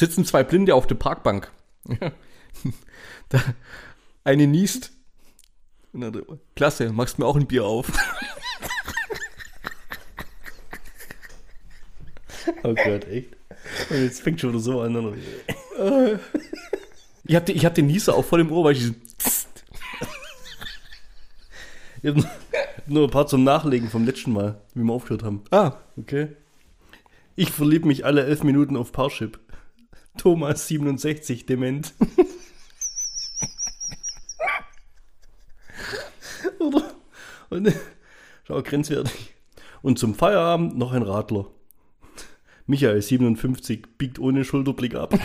[0.00, 1.52] Sitzen zwei Blinde auf der Parkbank.
[3.28, 3.38] da,
[4.24, 4.92] eine niest.
[6.56, 7.92] Klasse, machst mir auch ein Bier auf.
[12.62, 13.36] Oh Gott, echt?
[13.90, 15.14] Und jetzt fängt schon wieder so an.
[17.24, 19.02] Ich hab, den, ich hab den Nieser auch voll im Ohr, weil ich diesen
[22.02, 22.24] Ich habe
[22.86, 25.42] nur ein paar zum Nachlegen vom letzten Mal, wie wir aufgehört haben.
[25.50, 26.28] Ah, Okay.
[27.36, 29.38] Ich verliebe mich alle elf Minuten auf Parship.
[30.18, 31.94] Thomas 67, dement.
[36.58, 36.90] Oder?
[37.48, 37.72] Und,
[38.44, 39.34] schau, grenzwertig.
[39.82, 41.46] Und zum Feierabend noch ein Radler.
[42.66, 45.18] Michael 57 biegt ohne Schulterblick ab.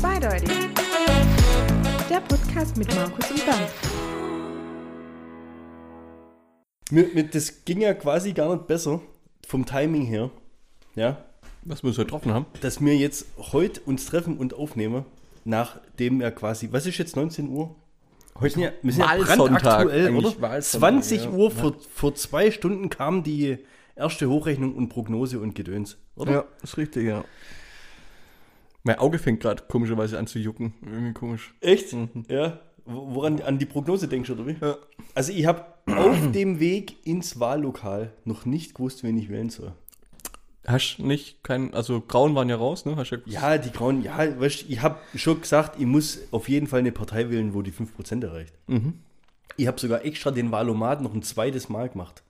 [0.00, 0.50] Zweideutig.
[2.10, 3.89] Der Podcast mit Markus und Bernd.
[6.92, 9.00] Mir, mir, das ging ja quasi gar nicht besser
[9.46, 10.30] vom Timing her.
[10.94, 11.24] Ja,
[11.62, 12.46] was wir uns heute getroffen haben.
[12.62, 15.04] dass wir jetzt heute uns treffen und aufnehmen,
[15.44, 17.74] nachdem er quasi, was ist jetzt 19 Uhr?
[18.38, 20.40] Heute sind ja, wir sind ja brandaktuell, oder?
[20.40, 21.30] Wahlsonntag, 20 ja.
[21.30, 23.58] Uhr, vor, vor zwei Stunden kam die
[23.94, 26.46] erste Hochrechnung und Prognose und Gedöns, oder?
[26.62, 27.24] ist richtig, ja.
[28.82, 30.72] Mein Auge fängt gerade komischerweise an zu jucken.
[30.82, 31.54] Irgendwie komisch.
[31.60, 31.94] Echt?
[32.28, 32.60] Ja.
[32.86, 34.56] Wo- Woran an die Prognose denkst du, oder wie?
[35.14, 39.72] Also ich habe auf dem Weg ins Wahllokal noch nicht gewusst, wen ich wählen soll.
[40.66, 42.96] Hast nicht kein, also Grauen waren ja raus, ne?
[42.96, 46.48] Hast ja, Ja, die Grauen, ja, weißt, du, ich habe schon gesagt, ich muss auf
[46.48, 48.54] jeden Fall eine Partei wählen, wo die 5% erreicht.
[49.56, 52.22] Ich habe sogar extra den Wahlomat noch ein zweites Mal gemacht.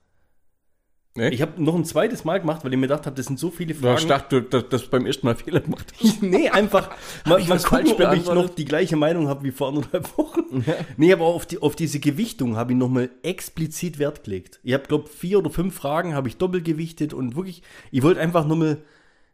[1.15, 1.33] Echt?
[1.33, 3.51] Ich habe noch ein zweites Mal gemacht, weil ich mir gedacht habe, das sind so
[3.51, 3.97] viele Ja, Fragen.
[3.97, 6.21] ich dachte, dass das beim ersten Mal Fehler gemacht hast.
[6.23, 6.89] nee, einfach
[7.25, 10.17] mal, ich mal gucken, falsch ob ich noch die gleiche Meinung habe wie vor anderthalb
[10.17, 10.63] Wochen.
[10.95, 14.59] Nee, aber auf, die, auf diese Gewichtung habe ich nochmal explizit Wert gelegt.
[14.63, 18.21] Ich habe, glaube vier oder fünf Fragen habe ich doppelt gewichtet und wirklich, ich wollte
[18.21, 18.77] einfach nochmal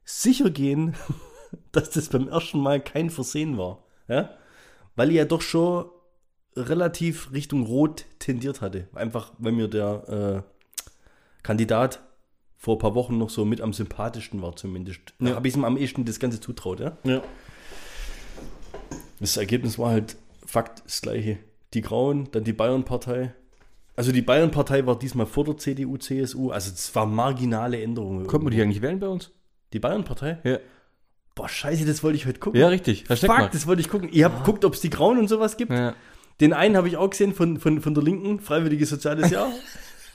[0.03, 0.96] sicher gehen,
[1.72, 3.84] dass das beim ersten Mal kein Versehen war.
[4.07, 4.31] Ja?
[4.96, 5.85] Weil ich ja doch schon
[6.56, 8.88] relativ Richtung Rot tendiert hatte.
[8.96, 10.56] Einfach, weil mir der äh,
[11.47, 12.02] Kandidat
[12.58, 15.00] vor ein paar Wochen noch so mit am sympathischsten war zumindest.
[15.18, 16.97] Da habe ich ihm am ehesten das Ganze zutraut, ja.
[17.06, 17.22] Ja.
[19.22, 21.38] Das Ergebnis war halt Fakt das gleiche.
[21.74, 23.34] Die Grauen, dann die Bayern-Partei.
[23.96, 26.52] Also die Bayern-Partei war diesmal vor der CDU, CSU.
[26.52, 28.28] Also es war marginale Änderungen.
[28.28, 29.31] Konnten wir die eigentlich wählen bei uns?
[29.72, 30.40] Die Bayern-Partei?
[30.44, 30.59] Ja.
[31.34, 32.59] Boah, scheiße, das wollte ich heute gucken.
[32.59, 33.08] Ja, richtig.
[33.08, 33.50] Hashtag Fuck, mal.
[33.53, 34.09] das wollte ich gucken.
[34.12, 35.72] Ich habe geguckt, ob es die Grauen und sowas gibt.
[35.72, 35.96] Ja.
[36.41, 39.47] Den einen habe ich auch gesehen von, von, von der Linken, Freiwilliges Soziales Jahr.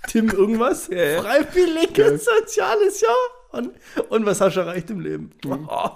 [0.09, 0.87] Tim irgendwas.
[0.87, 3.17] Freiwilliges Soziales Jahr.
[3.53, 3.73] Und,
[4.09, 5.31] und was hast du erreicht im Leben?
[5.47, 5.91] Oh,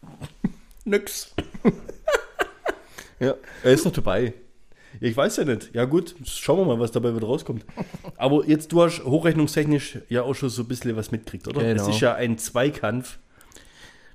[0.84, 1.34] Nix.
[3.20, 4.34] ja, er ist noch dabei.
[5.00, 5.74] ich weiß ja nicht.
[5.74, 7.64] Ja gut, schauen wir mal, was dabei wieder rauskommt.
[8.16, 11.62] Aber jetzt, du hast hochrechnungstechnisch ja auch schon so ein bisschen was mitkriegt, oder?
[11.62, 11.82] Genau.
[11.82, 13.18] Es ist ja ein Zweikampf.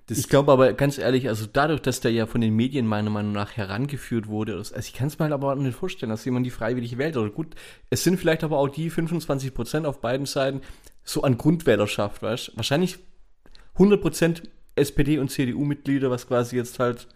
[0.07, 3.09] Das, Ich glaube aber ganz ehrlich, also dadurch, dass der ja von den Medien meiner
[3.09, 6.25] Meinung nach herangeführt wurde, also ich kann es mir halt aber auch nicht vorstellen, dass
[6.25, 7.17] jemand die freiwillig wählt.
[7.17, 7.55] Oder gut,
[7.89, 10.61] es sind vielleicht aber auch die 25 Prozent auf beiden Seiten
[11.03, 12.57] so an Grundwählerschaft, weißt du?
[12.57, 12.97] Wahrscheinlich
[13.75, 14.43] 100 Prozent
[14.75, 17.07] SPD und CDU-Mitglieder, was quasi jetzt halt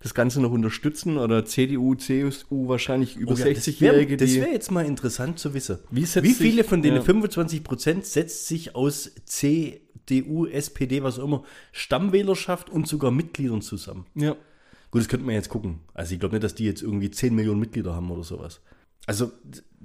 [0.00, 4.40] das Ganze noch unterstützen oder CDU, CSU wahrscheinlich über Oh ja, das 60-Jährige, wäre die
[4.40, 5.78] wär jetzt mal interessant zu wissen.
[5.90, 7.02] Wie Wie sich- viele von denen ja.
[7.02, 9.10] 25 Prozent setzt sich aus
[10.06, 14.06] CDU, SPD, was auch immer, Stammwählerschaft und sogar Mitgliedern zusammen?
[14.14, 14.36] ja.
[14.92, 15.80] Gut, das könnte man jetzt gucken.
[15.94, 18.60] Also ich glaube nicht, dass die jetzt irgendwie 10 Millionen Mitglieder haben oder sowas.
[19.04, 19.32] Also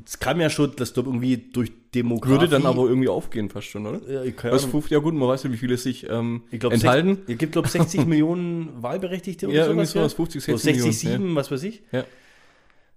[0.05, 2.31] es kam ja schon, dass dort irgendwie durch Demografie...
[2.33, 3.99] würde dann aber irgendwie aufgehen fast schon, oder?
[4.09, 4.73] Ja, ich keine Was Ahnung.
[4.73, 7.19] 50, ja gut, man weiß ja, wie viele sich ähm, Ich glaube, enthalten.
[7.27, 9.71] Es gibt, glaube 60 Millionen Wahlberechtigte oder Ja, sowas.
[9.71, 11.81] irgendwie sowas, 50, 60 oder 60, Millionen, 7, was weiß ich.
[11.91, 12.05] Ja.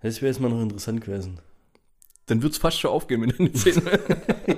[0.03, 1.39] Das wäre jetzt mal noch interessant gewesen.
[2.27, 3.83] Dann wird es fast schon aufgehen mit den 10.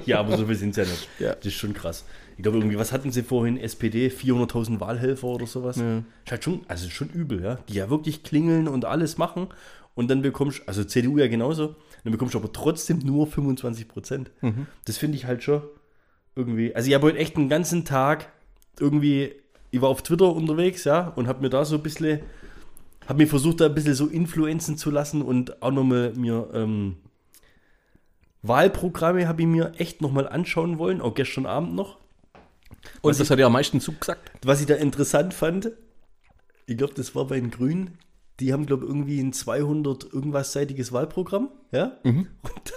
[0.06, 1.08] Ja, aber so viel sind es ja nicht.
[1.18, 1.34] Ja.
[1.34, 2.04] Das ist schon krass.
[2.36, 3.56] Ich glaube, irgendwie, was hatten sie vorhin?
[3.56, 5.76] SPD, 400.000 Wahlhelfer oder sowas?
[5.76, 5.98] Ja.
[6.24, 7.58] Ist halt schon, also schon übel, ja.
[7.68, 9.48] Die ja wirklich klingeln und alles machen.
[9.96, 11.74] Und dann bekommst also CDU ja genauso,
[12.04, 14.30] dann bekommst du aber trotzdem nur 25 Prozent.
[14.42, 14.66] Mhm.
[14.84, 15.62] Das finde ich halt schon
[16.36, 16.74] irgendwie.
[16.76, 18.28] Also, ich habe heute echt einen ganzen Tag
[18.78, 19.32] irgendwie,
[19.70, 22.20] ich war auf Twitter unterwegs, ja, und habe mir da so ein bisschen,
[23.08, 26.96] habe mir versucht, da ein bisschen so influenzen zu lassen und auch nochmal mir, ähm,
[28.48, 31.98] Wahlprogramme habe ich mir echt nochmal anschauen wollen, auch gestern Abend noch.
[33.00, 34.30] Und das hat ja am meisten zugesagt.
[34.44, 35.72] Was ich da interessant fand,
[36.66, 37.98] ich glaube, das war bei den Grünen,
[38.40, 41.92] die haben, glaube ich, irgendwie ein 200 irgendwas seitiges Wahlprogramm, ja?
[42.02, 42.28] Und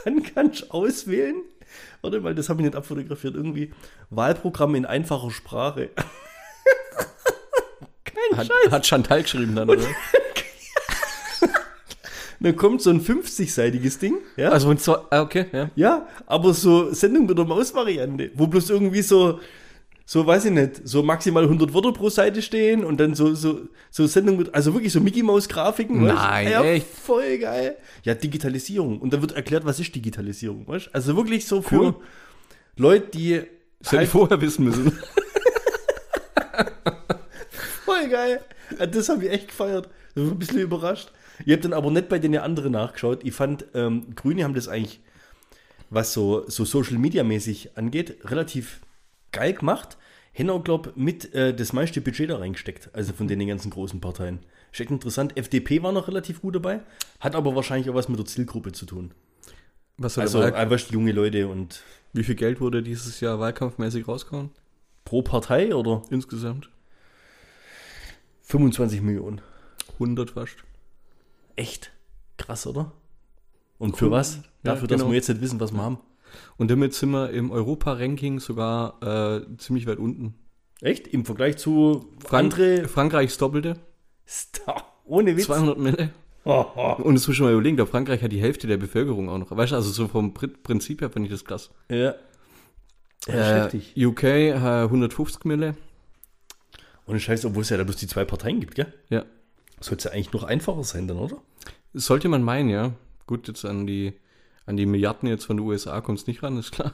[0.05, 1.35] dann kannst du auswählen,
[2.01, 3.73] warte mal, das habe ich nicht abfotografiert, irgendwie
[4.09, 5.89] Wahlprogramm in einfacher Sprache.
[8.05, 8.71] Kein Hat, Scheiß.
[8.71, 9.83] hat Chantal geschrieben dann, oder?
[12.39, 14.17] dann kommt so ein 50-seitiges Ding.
[14.37, 14.49] Ja?
[14.49, 15.69] Also, und zwar, ah, okay, ja.
[15.75, 19.39] ja, aber so Sendung mit der Maus-Variante, wo bloß irgendwie so,
[20.05, 23.61] so weiß ich nicht, so maximal 100 Wörter pro Seite stehen und dann so, so,
[23.91, 26.05] so Sendung mit, also wirklich so Mickey-Maus-Grafiken.
[26.05, 26.15] weißt?
[26.15, 26.87] Nein, ja, echt?
[26.87, 27.75] voll geil.
[28.03, 28.99] Ja, Digitalisierung.
[28.99, 30.89] Und dann wird erklärt, was ist Digitalisierung, weißt?
[30.93, 31.95] Also wirklich so für Cool.
[32.77, 33.41] Leute, die
[33.81, 34.97] Das hätte ich vorher wissen müssen.
[37.85, 38.41] Voll geil.
[38.91, 39.89] Das habe ich echt gefeiert.
[40.15, 41.11] Ein bisschen überrascht.
[41.45, 43.21] Ich habe dann aber nicht bei den anderen nachgeschaut.
[43.23, 44.99] Ich fand, ähm, Grüne haben das eigentlich,
[45.89, 48.81] was so, so Social Media mäßig angeht, relativ
[49.31, 49.97] geil gemacht.
[50.31, 52.89] Hätten auch, glaube mit äh, das meiste Budget da reingesteckt.
[52.93, 54.39] Also von den ganzen großen Parteien.
[54.71, 55.35] Ist echt interessant.
[55.37, 56.81] FDP war noch relativ gut dabei.
[57.19, 59.11] Hat aber wahrscheinlich auch was mit der Zielgruppe zu tun.
[59.97, 61.81] Was soll Also Wahl- einfach junge Leute und
[62.13, 64.51] Wie viel Geld wurde dieses Jahr wahlkampfmäßig rausgehauen?
[65.05, 66.69] pro Partei oder Insgesamt?
[68.43, 69.41] 25 Millionen.
[69.93, 70.57] 100 fast.
[71.59, 71.91] Echt
[72.37, 72.93] krass, oder?
[73.77, 74.37] Und für was?
[74.37, 74.41] Ja,
[74.73, 75.11] Dafür, dass genau.
[75.11, 75.99] wir jetzt nicht wissen, was wir haben.
[76.57, 80.35] Und damit sind wir im Europa-Ranking sogar äh, ziemlich weit unten.
[80.81, 81.07] Echt?
[81.07, 83.77] Im Vergleich zu Frank andere Frankreichs Doppelte,
[84.27, 84.85] Star.
[85.05, 85.45] Ohne Witz.
[85.47, 86.11] 200 Mille.
[86.45, 86.95] Oh, oh.
[87.03, 89.51] Und das muss schon mal überlegen, da Frankreich hat die Hälfte der Bevölkerung auch noch.
[89.51, 91.71] Weißt du, also so vom Pri- Prinzip her finde ich das krass.
[91.89, 92.15] Ja.
[93.27, 94.05] Ja, Äh.
[94.05, 94.53] UK äh,
[94.83, 95.75] 150 Mille.
[97.05, 98.93] Ohne Scheiß, obwohl es ja da bloß die zwei Parteien gibt, gell?
[99.09, 99.25] Ja.
[99.79, 101.37] Sollte es ja eigentlich noch einfacher sein dann, oder?
[101.93, 102.93] Sollte man meinen, ja.
[103.27, 104.13] Gut, jetzt an die,
[104.65, 106.93] an die Milliarden jetzt von den USA kommt es nicht ran, ist klar.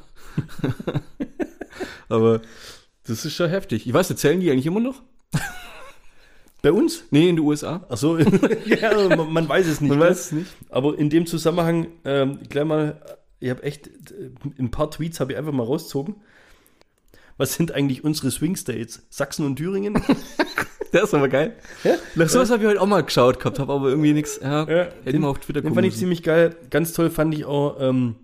[2.09, 2.41] Aber
[3.03, 3.87] das ist schon heftig.
[3.87, 5.01] Ich weiß, erzählen die eigentlich immer noch?
[6.61, 7.03] Bei uns?
[7.11, 7.85] Nee, in den USA.
[7.89, 8.17] Ach so,
[8.65, 9.89] ja, man, man weiß es nicht.
[9.89, 10.51] Man weiß es nicht.
[10.69, 15.33] Aber in dem Zusammenhang, ähm, gleich mal, ich habe echt, äh, ein paar Tweets habe
[15.33, 16.15] ich einfach mal rausgezogen.
[17.37, 19.05] Was sind eigentlich unsere Swing States?
[19.09, 20.01] Sachsen und Thüringen?
[20.93, 21.55] Der ist aber geil.
[21.83, 21.95] Ja?
[22.15, 24.39] Nach sowas habe ich heute auch mal geschaut gehabt, habe aber irgendwie nichts.
[24.41, 26.55] Ja, Ja, hätte den- mal auf Twitter Den fand ich ziemlich geil.
[26.69, 28.15] Ganz toll fand ich auch, ähm,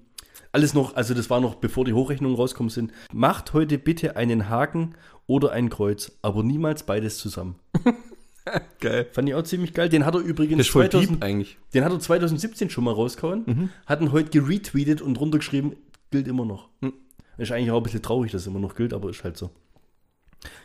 [0.54, 2.92] alles noch, also das war noch bevor die Hochrechnungen rauskommen sind.
[3.14, 4.96] Macht heute bitte einen Haken
[5.28, 7.56] oder ein Kreuz, aber niemals beides zusammen.
[8.80, 9.08] Geil.
[9.12, 9.88] Fand ich auch ziemlich geil.
[9.88, 11.58] Den hat er übrigens Das ist voll 2000, deep eigentlich.
[11.76, 13.70] den hat er 2017 schon mal rausgehauen.
[13.86, 15.76] Hat ihn heute geretweetet und drunter geschrieben,
[16.10, 16.68] gilt immer noch.
[16.82, 16.94] Mhm.
[17.38, 19.52] Ist eigentlich auch ein bisschen traurig, dass es immer noch gilt, aber ist halt so.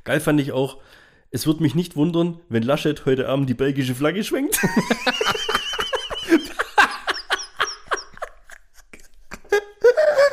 [0.04, 0.78] Geil fand ich auch,
[1.36, 4.58] es wird mich nicht wundern, wenn Laschet heute Abend die belgische Flagge schwenkt.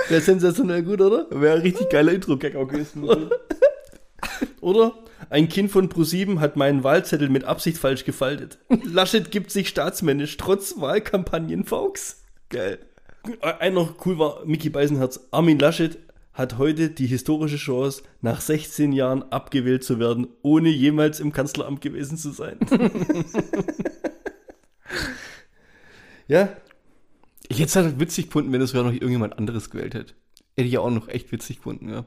[0.08, 1.28] Wäre sensationell gut, oder?
[1.30, 3.04] Wäre ein richtig geiler Intro-Gag auch gewesen.
[4.62, 4.94] Oder?
[5.30, 8.60] Ein Kind von ProSieben hat meinen Wahlzettel mit Absicht falsch gefaltet.
[8.86, 12.24] Laschet gibt sich staatsmännisch, trotz Wahlkampagnen Faux.
[12.50, 12.80] Geil.
[13.42, 15.20] Ein noch cool war Mickey Beisenherz.
[15.32, 15.98] Armin Laschet
[16.34, 21.82] hat heute die historische Chance, nach 16 Jahren abgewählt zu werden, ohne jemals im Kanzleramt
[21.82, 22.58] gewesen zu sein.
[26.28, 26.50] ja,
[27.50, 30.14] Ich hätte es halt witzig gefunden, wenn das sogar noch irgendjemand anderes gewählt hätte.
[30.56, 32.06] Hätte ich ja auch noch echt witzig gefunden, ja.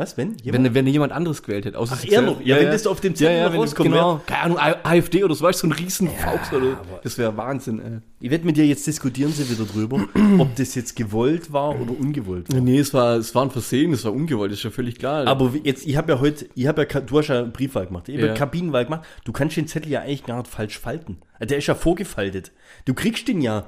[0.00, 0.36] Was, wenn?
[0.42, 1.78] Wenn, wenn jemand anderes gewählt hätte.
[1.78, 2.40] Außer Ach, er noch?
[2.40, 5.44] Ja, wenn das auf dem Zettel ja, ja, rauskommt, Genau, keine Ahnung, AfD oder so,
[5.44, 7.98] weißt du, so ein riesen Faux oder Das wäre Wahnsinn, ey.
[8.18, 10.06] Ich werde mit dir jetzt diskutieren sie wieder drüber,
[10.38, 12.60] ob das jetzt gewollt war oder ungewollt war.
[12.60, 15.26] Nee, es war, es war ein Versehen, es war ungewollt, ist ja völlig klar.
[15.26, 18.16] Aber jetzt, ich habe ja heute, ich habe ja, du hast ja Briefwahl gemacht, ich
[18.16, 18.32] habe ja.
[18.32, 18.38] Ja.
[18.38, 19.06] Kabinenwahl gemacht.
[19.24, 21.18] Du kannst den Zettel ja eigentlich gar nicht falsch falten.
[21.40, 22.52] Der ist ja vorgefaltet.
[22.84, 23.66] Du kriegst den ja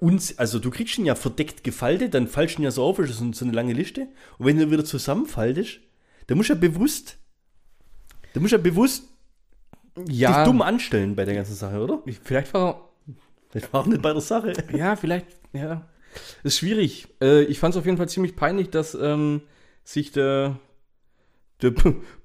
[0.00, 3.18] uns, also du kriegst ihn ja verdeckt gefaltet, dann falsch ihn ja so auf, ist
[3.18, 4.08] so, eine lange Liste.
[4.38, 5.80] Und wenn du wieder zusammenfaltest,
[6.26, 7.16] dann musst du ja bewusst,
[8.34, 9.04] da musst du ja bewusst
[10.08, 12.02] ja, dich dumm anstellen bei der ganzen Sache, oder?
[12.22, 12.90] vielleicht war
[13.52, 14.52] Das war auch nicht bei der Sache.
[14.72, 15.86] Ja, vielleicht, ja.
[16.42, 17.08] Ist schwierig.
[17.20, 19.42] Äh, ich fand es auf jeden Fall ziemlich peinlich, dass ähm,
[19.84, 20.58] sich der,
[21.62, 21.72] der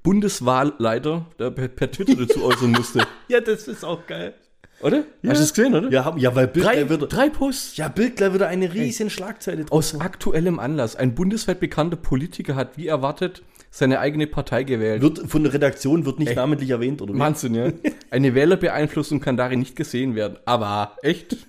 [0.03, 3.05] Bundeswahlleiter da per, per Twitter dazu äußern musste.
[3.27, 4.33] Ja, das ist auch geil.
[4.83, 5.03] Oder?
[5.27, 5.89] Hast du es gesehen, oder?
[5.91, 7.77] Ja, ja weil Bild Drei, wieder, drei Posts.
[7.77, 9.93] ja, Bild gleich wieder eine riesen Schlagzeile draus.
[9.93, 10.95] Aus aktuellem Anlass.
[10.95, 15.01] Ein bundesweit bekannter Politiker hat, wie erwartet, seine eigene Partei gewählt.
[15.01, 17.17] Wird von der Redaktion wird nicht namentlich erwähnt, oder?
[17.17, 17.71] Wahnsinn, ja.
[18.09, 20.37] Eine Wählerbeeinflussung kann darin nicht gesehen werden.
[20.45, 21.37] Aber echt?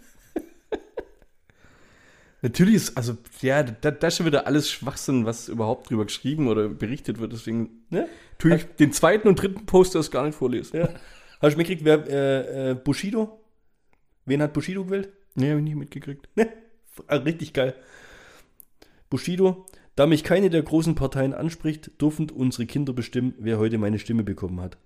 [2.42, 6.48] Natürlich ist, also, ja, da, da ist schon wieder alles Schwachsinn, was überhaupt drüber geschrieben
[6.48, 7.32] oder berichtet wird.
[7.32, 8.08] Deswegen Ne?
[8.38, 10.76] tue ich den zweiten und dritten Post erst gar nicht vorlesen.
[10.76, 10.88] Ja.
[11.42, 13.40] Hast du mitgekriegt, wer äh, äh, Bushido?
[14.24, 15.08] Wen hat Bushido gewählt?
[15.34, 16.28] Nee, habe ich nicht mitgekriegt.
[16.36, 16.48] Ne?
[17.08, 17.74] Ah, Richtig geil.
[19.10, 23.98] Bushido, da mich keine der großen Parteien anspricht, dürfen unsere Kinder bestimmen, wer heute meine
[23.98, 24.78] Stimme bekommen hat.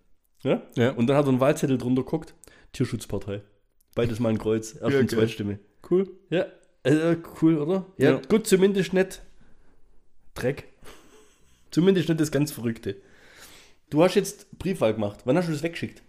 [0.43, 0.63] Ja?
[0.77, 0.93] Ja.
[0.93, 2.35] Und dann hat er einen Wahlzettel drunter geguckt.
[2.73, 3.43] Tierschutzpartei.
[3.95, 4.73] Beides mal ein Kreuz.
[4.75, 5.19] Erst Ja, und geil.
[5.21, 5.59] Zweitstimme.
[5.91, 6.09] Cool.
[6.31, 6.47] Ja.
[6.85, 7.87] Äh, cool, oder?
[7.99, 8.21] Ja, Ja.
[8.29, 9.23] gut, zumindest nicht
[10.35, 10.69] Dreck.
[11.71, 12.97] Zumindest nicht das ganz Verrückte.
[13.91, 15.21] Du hast jetzt Briefwahl gemacht.
[15.25, 16.03] Wann hast du das weggeschickt?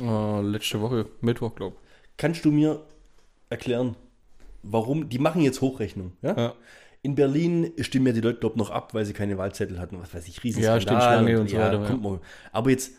[0.00, 1.76] Oh, letzte Woche, Mittwoch, glaube
[2.16, 2.84] Kannst du mir
[3.50, 3.96] erklären,
[4.62, 5.08] warum.
[5.08, 6.12] Die machen jetzt Hochrechnung.
[6.22, 6.36] Ja?
[6.36, 6.54] Ja.
[7.02, 9.98] In Berlin stimmen ja die Leute, glaube noch ab, weil sie keine Wahlzettel hatten.
[10.00, 10.80] Was weiß ich, Ja, Riesenskandal.
[10.80, 11.86] steht Schlange und so weiter, ja.
[11.86, 12.20] kommt mal.
[12.52, 12.92] Aber jetzt,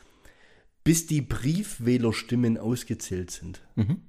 [0.83, 3.61] bis die Briefwählerstimmen ausgezählt sind.
[3.75, 4.01] Mhm.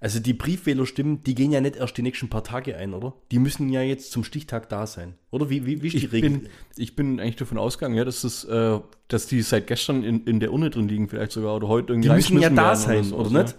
[0.00, 3.14] Also die Briefwählerstimmen, die gehen ja nicht erst die nächsten paar Tage ein, oder?
[3.30, 5.14] Die müssen ja jetzt zum Stichtag da sein.
[5.30, 6.30] Oder wie, wie, wie ist die Ich Regel?
[6.30, 10.24] bin, ich bin eigentlich davon ausgegangen, ja, dass, das, äh, dass die seit gestern in,
[10.24, 13.12] in der Urne drin liegen, vielleicht sogar, oder heute irgendwie Die müssen ja da sein,
[13.12, 13.42] oder ja.
[13.42, 13.54] nicht?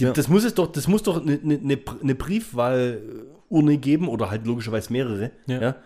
[0.00, 0.12] Die, Ja.
[0.12, 4.92] Das muss es doch, das muss doch eine, eine, eine Briefwahlurne geben oder halt logischerweise
[4.92, 5.30] mehrere.
[5.46, 5.60] Ja.
[5.60, 5.76] Ja.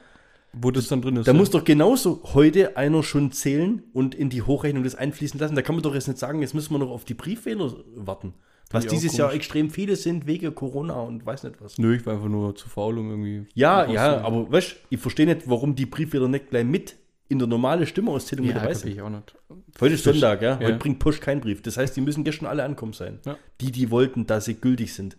[0.53, 1.29] Wo das dann drin ist.
[1.29, 1.39] Da ja.
[1.39, 5.55] muss doch genauso heute einer schon zählen und in die Hochrechnung das einfließen lassen.
[5.55, 8.33] Da kann man doch jetzt nicht sagen, jetzt müssen wir noch auf die Briefwähler warten.
[8.71, 9.43] Was dieses Jahr komisch.
[9.45, 11.79] extrem viele sind wegen Corona und weiß nicht was.
[11.79, 13.47] Nö, ich war einfach nur zu faul, um irgendwie.
[13.55, 16.97] Ja, ja, aber weißt ich verstehe nicht, warum die Briefwähler nicht gleich mit
[17.29, 18.93] in der normalen Stimmauszählung Ja, mit dabei sind.
[18.93, 19.35] ich auch nicht.
[19.81, 20.61] Heute ist Sonntag, ja.
[20.61, 20.67] Ja.
[20.67, 21.63] Heute bringt Post keinen Brief.
[21.63, 23.19] Das heißt, die müssen gestern alle ankommen sein.
[23.25, 23.37] Ja.
[23.61, 25.17] Die, die wollten, dass sie gültig sind.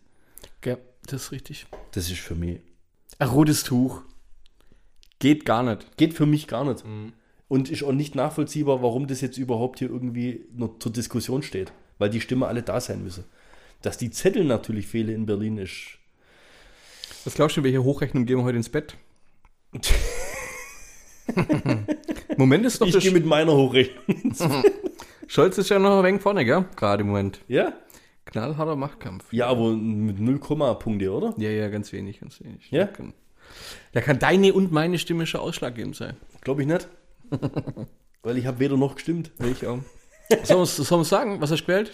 [0.63, 1.66] Ja, das ist richtig.
[1.92, 2.60] Das ist für mich.
[3.20, 4.01] Ein rotes Tuch.
[5.20, 5.98] Geht gar nicht.
[5.98, 6.86] Geht für mich gar nicht.
[6.86, 7.13] Mhm.
[7.48, 11.72] Und ist auch nicht nachvollziehbar, warum das jetzt überhaupt hier irgendwie noch zur Diskussion steht.
[11.98, 13.24] Weil die Stimme alle da sein müssen.
[13.81, 15.98] Dass die Zettel natürlich fehlen in Berlin ist.
[17.25, 18.96] Was glaubst du, welche Hochrechnung gehen wir heute ins Bett?
[22.38, 24.34] Moment ist noch Ich gehe mit meiner Hochrechnung.
[25.27, 26.65] Scholz ist ja noch ein wenig vorne, gell?
[26.75, 27.41] Gerade im Moment.
[27.48, 27.74] ja?
[28.25, 29.31] Knallharter Machtkampf.
[29.31, 31.34] Ja, aber mit 0, Punkte, oder?
[31.38, 32.69] Ja, ja, ganz wenig, ganz wenig.
[32.72, 32.86] Ja?
[32.86, 33.13] Da kann,
[33.93, 36.17] da kann deine und meine Stimme schon ausschlaggebend sein.
[36.41, 36.88] Glaube ich nicht.
[38.24, 39.31] Weil ich habe weder noch gestimmt.
[39.39, 39.79] Ich auch.
[40.43, 41.91] Sollen wir sollen wir sagen, was hast du gewählt?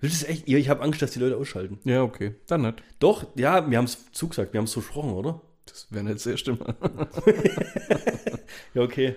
[0.00, 0.48] Das ist echt.
[0.48, 1.78] Ich habe Angst, dass die Leute ausschalten.
[1.84, 2.34] Ja, okay.
[2.46, 2.82] Dann nicht.
[2.98, 5.40] Doch, ja, wir haben es zugesagt, wir haben es versprochen, oder?
[5.66, 6.58] Das wäre nicht sehr stimme.
[8.74, 9.16] Ja, okay.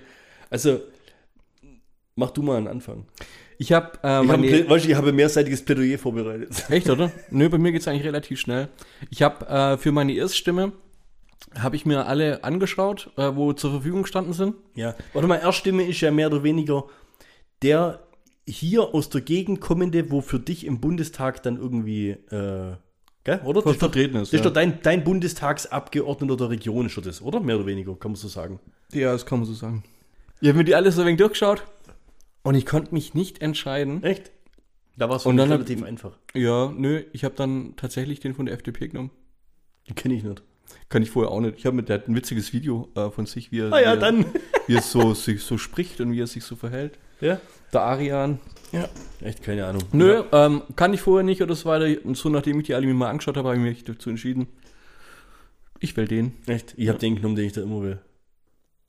[0.49, 0.81] Also,
[2.15, 3.05] mach du mal einen Anfang.
[3.57, 4.47] Ich habe äh, Ich habe meine...
[4.47, 6.65] ein weißt ich habe ein mehrseitiges Plädoyer vorbereitet.
[6.69, 7.11] Echt, oder?
[7.29, 8.69] Nö, bei mir geht es eigentlich relativ schnell.
[9.09, 10.73] Ich habe äh, für meine Erststimme,
[11.57, 14.55] habe ich mir alle angeschaut, äh, wo zur Verfügung gestanden sind.
[14.75, 14.95] Ja.
[15.13, 16.85] Warte mal, Erststimme ist ja mehr oder weniger
[17.61, 17.99] der
[18.47, 22.75] hier aus der Gegend kommende, wo für dich im Bundestag dann irgendwie, äh,
[23.23, 23.61] gell, oder?
[23.61, 27.39] Das ist vertreten das ist doch dein, dein Bundestagsabgeordneter der Region, ist doch das, oder?
[27.39, 28.59] Mehr oder weniger, kann man so sagen.
[28.91, 29.83] Ja, das kann man so sagen.
[30.41, 31.63] Ich habe mir die alle so ein wenig durchgeschaut
[32.43, 34.03] und ich konnte mich nicht entscheiden.
[34.03, 34.31] Echt?
[34.97, 36.17] Da war es Und dann hab- relativ einfach.
[36.35, 39.11] Ja, nö, ich habe dann tatsächlich den von der FDP genommen.
[39.87, 40.43] Die kenne ich nicht.
[40.89, 41.57] Kann ich vorher auch nicht.
[41.57, 43.91] Ich habe mit der hat ein witziges Video äh, von sich, wie er, Ah ja,
[43.91, 44.25] wie er, dann.
[44.67, 46.99] wie er so, sich so spricht und wie er sich so verhält.
[47.23, 47.39] Ja?
[47.71, 48.39] Der Arian.
[48.73, 48.89] Ja.
[49.21, 49.83] Echt, keine Ahnung.
[49.93, 52.05] Nö, ähm, kann ich vorher nicht oder so weiter.
[52.05, 54.47] Und so, nachdem ich die alle mir mal angeschaut habe, habe ich mich dazu entschieden.
[55.79, 56.33] Ich will den.
[56.47, 56.73] Echt?
[56.77, 57.99] Ich habe den genommen, den ich da immer will.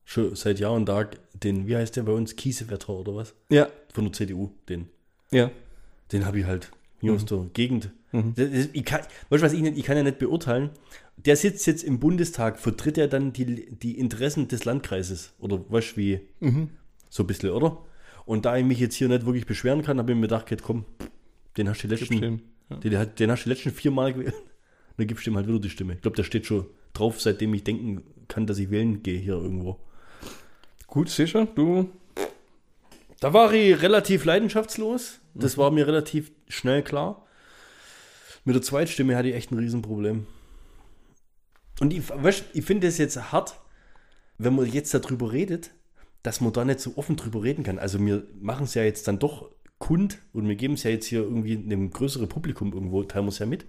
[0.05, 2.37] Schon seit Jahr und Tag den, wie heißt der bei uns?
[2.37, 3.35] Kiesewetter oder was?
[3.51, 3.69] Ja.
[3.93, 4.89] Von der CDU, den.
[5.31, 5.51] Ja.
[6.13, 7.91] Den habe ich halt hier aus der Gegend.
[8.13, 8.35] Mhm.
[8.37, 10.71] Das Ich kann, weißt du, was ich nicht, ich kann ja nicht beurteilen.
[11.17, 15.35] Der sitzt jetzt im Bundestag, vertritt er dann die, die Interessen des Landkreises?
[15.39, 16.21] Oder weißt du, wie?
[16.41, 16.71] Mhm.
[17.09, 17.79] So ein bisschen, oder?
[18.27, 20.85] Und da ich mich jetzt hier nicht wirklich beschweren kann, habe ich mir gedacht, komm,
[21.57, 22.43] den hast du die letzten, den.
[22.71, 22.77] Ja.
[22.77, 24.35] den, den hast du die letzten vier Mal gewählt.
[24.97, 25.95] Dann gibst du ihm halt wieder die Stimme.
[25.95, 29.35] Ich glaube, der steht schon drauf, seitdem ich denken kann, dass ich wählen gehe hier
[29.35, 29.81] irgendwo.
[30.87, 31.47] Gut, sicher.
[31.55, 31.91] Du.
[33.19, 35.19] Da war ich relativ leidenschaftslos.
[35.35, 37.27] Das war mir relativ schnell klar.
[38.45, 40.27] Mit der Zweitstimme hatte ich echt ein Riesenproblem.
[41.81, 43.59] Und ich, weißt, ich finde es jetzt hart,
[44.39, 45.71] wenn man jetzt darüber redet,
[46.25, 47.79] dass man da nicht so offen drüber reden kann.
[47.79, 51.07] Also wir machen es ja jetzt dann doch kund und wir geben es ja jetzt
[51.07, 53.67] hier irgendwie einem größeren Publikum irgendwo, teilen wir es ja mit.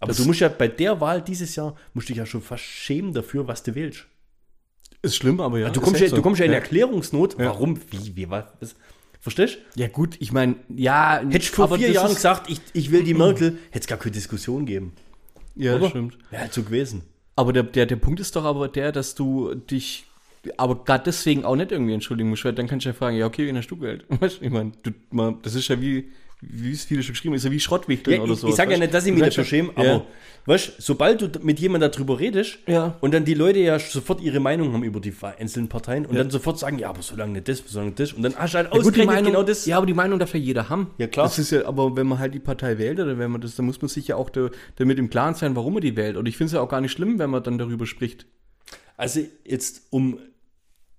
[0.00, 2.62] Aber Das- du musst ja bei der Wahl dieses Jahr, musst dich ja schon fast
[2.62, 4.06] schämen dafür, was du wählst.
[5.02, 5.70] Ist schlimm, aber ja.
[5.70, 6.16] du, kommst ja, so.
[6.16, 6.58] du kommst ja in ja.
[6.58, 8.44] Erklärungsnot, warum, wie, wie, was.
[9.20, 9.80] Verstehst du?
[9.80, 11.20] Ja, gut, ich meine, ja.
[11.28, 14.12] Hättest du vor vier Jahren gesagt, ich, ich will die Merkel, hätte es gar keine
[14.12, 14.92] Diskussion geben.
[15.56, 15.88] Ja, oder?
[15.90, 16.16] stimmt.
[16.30, 17.02] Wäre halt so gewesen.
[17.34, 20.07] Aber der, der, der Punkt ist doch aber der, dass du dich
[20.56, 23.26] aber gerade deswegen auch nicht irgendwie entschuldigen musst, weil dann kannst du ja fragen, ja,
[23.26, 24.04] okay, wen hast du Geld?
[24.20, 24.72] Weißt du, ich meine,
[25.42, 26.08] das ist ja wie,
[26.40, 28.48] wie es viele schon geschrieben ist ja wie Schrottwichteln Ja, oder so.
[28.48, 30.04] ich sage ja nicht, dass ich mich dafür schäme, aber Ja.
[30.46, 32.96] weißt, sobald du mit jemandem darüber redest Ja.
[33.00, 36.22] und dann die Leute ja sofort ihre Meinung haben über die einzelnen Parteien und Ja.
[36.22, 38.58] dann sofort sagen, ja, aber solange nicht das, solange nicht das und dann hast du
[38.58, 39.66] halt Ja, gut, die Meinung, genau das.
[39.66, 40.92] ja, aber die Meinung darf ja jeder haben.
[40.98, 41.26] Ja, klar.
[41.26, 43.66] Das ist ja, aber wenn man halt die Partei wählt oder wenn man das, dann
[43.66, 46.16] muss man sich ja auch da, damit im Klaren sein, warum man die wählt.
[46.16, 48.26] Und ich finde es ja auch gar nicht schlimm, wenn man dann darüber spricht.
[48.98, 50.18] Also jetzt, um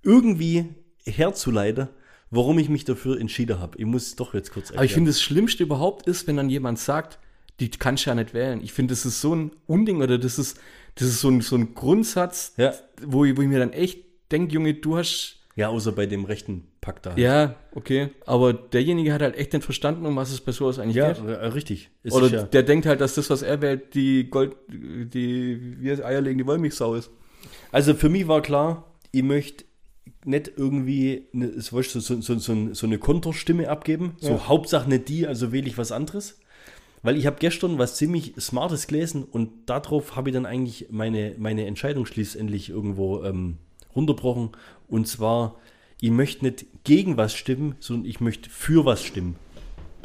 [0.02, 0.66] irgendwie
[1.06, 1.90] herzuleiten,
[2.32, 3.78] warum ich mich dafür entschieden habe.
[3.78, 4.78] Ich muss es doch jetzt kurz erklären.
[4.80, 7.20] Aber ich finde, das Schlimmste überhaupt ist, wenn dann jemand sagt,
[7.60, 8.62] die kannst du ja nicht wählen.
[8.64, 10.60] Ich finde, das ist so ein Unding oder das ist,
[10.96, 12.74] das ist so ein, so ein Grundsatz, Ja.
[13.06, 14.00] wo, ich, wo ich mir dann echt
[14.32, 15.36] denke, Junge, du hast.
[15.56, 17.18] Ja, außer bei dem rechten Pakt da.
[17.18, 18.12] Ja, okay.
[18.26, 21.26] Aber derjenige hat halt echt nicht verstanden, um was es bei sowas eigentlich ja geht.
[21.26, 21.90] äh, richtig.
[22.04, 25.82] Es Oder ist ja, der denkt halt, dass das, was er wählt, die Gold, die,
[25.82, 27.10] wie heißt eierlegende Wollmilchsau ist.
[27.72, 29.66] Also für mich war klar, ich möchte
[30.26, 34.16] nicht irgendwie eine, so, so, so, so eine Konterstimme abgeben.
[34.20, 34.48] So Ja.
[34.48, 36.40] Hauptsache nicht die, also wähle ich was anderes.
[37.02, 41.36] Weil ich habe gestern was ziemlich Smartes gelesen und darauf habe ich dann eigentlich meine,
[41.38, 43.58] meine Entscheidung schließlich irgendwo ähm,
[43.96, 44.50] runterbrochen.
[44.88, 45.56] Und zwar,
[46.02, 49.36] ich möchte nicht gegen was stimmen, sondern ich möchte für was stimmen.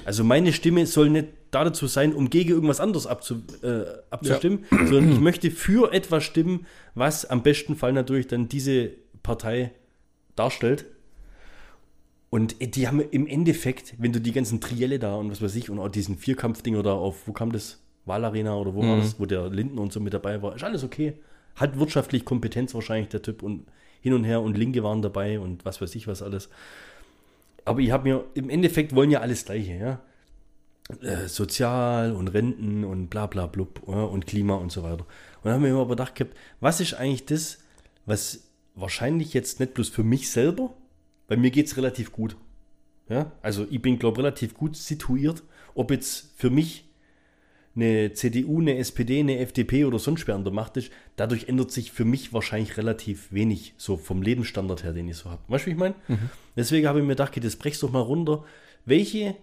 [0.05, 1.29] Also meine Stimme soll nicht
[1.63, 6.67] dazu sein, um gegen irgendwas anderes abzu, äh, abzustimmen, sondern ich möchte für etwas stimmen,
[6.95, 8.91] was am besten Fall natürlich dann diese
[9.23, 9.71] Partei
[10.35, 10.87] darstellt.
[12.31, 15.71] Und die haben im Endeffekt, wenn du die ganzen Trielle da und was weiß ich
[15.71, 17.81] und auch diesen Vierkampfdinger da auf, wo kam das?
[18.07, 20.85] Wahlarena oder wo war das, wo der Linden und so mit dabei war, ist alles
[20.85, 21.15] okay.
[21.57, 23.67] Hat wirtschaftlich Kompetenz wahrscheinlich der Typ und
[24.01, 26.51] hin und her und Linke waren dabei und was weiß ich was alles.
[27.65, 30.01] Aber ich habe mir, im Endeffekt wollen ja alles Gleiche, ja.
[31.01, 35.07] Äh, Sozial und Renten und bla bla blub ja, und Klima und so weiter.
[35.37, 37.59] Und dann haben wir mir aber gedacht gehabt, was ist eigentlich das,
[38.05, 40.75] was wahrscheinlich jetzt nicht bloß für mich selber,
[41.27, 42.37] bei mir geht es relativ gut.
[43.09, 45.43] Ja, also ich bin, glaube relativ gut situiert,
[45.75, 46.85] ob jetzt für mich
[47.77, 51.73] eine CDU, eine SPD, eine FDP oder sonst wer an der Macht ist, dadurch ändert
[51.73, 55.43] sich für mich wahrscheinlich relativ wenig, so vom Lebensstandard her, den ich so habe.
[55.49, 55.95] Weißt du, wie ich meine?
[56.57, 58.45] Deswegen habe ich mir gedacht, okay, das brechst doch mal runter.
[58.85, 59.35] Welche,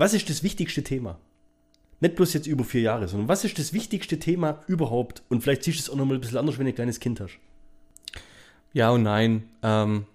[0.00, 1.18] was ist das wichtigste Thema?
[2.00, 5.22] Nicht bloß jetzt über vier Jahre, sondern was ist das wichtigste Thema überhaupt?
[5.28, 7.20] Und vielleicht siehst du es auch nochmal ein bisschen anders, wenn du ein kleines Kind
[7.20, 7.38] hast.
[8.72, 9.50] Ja und nein.
[9.62, 10.06] Ähm,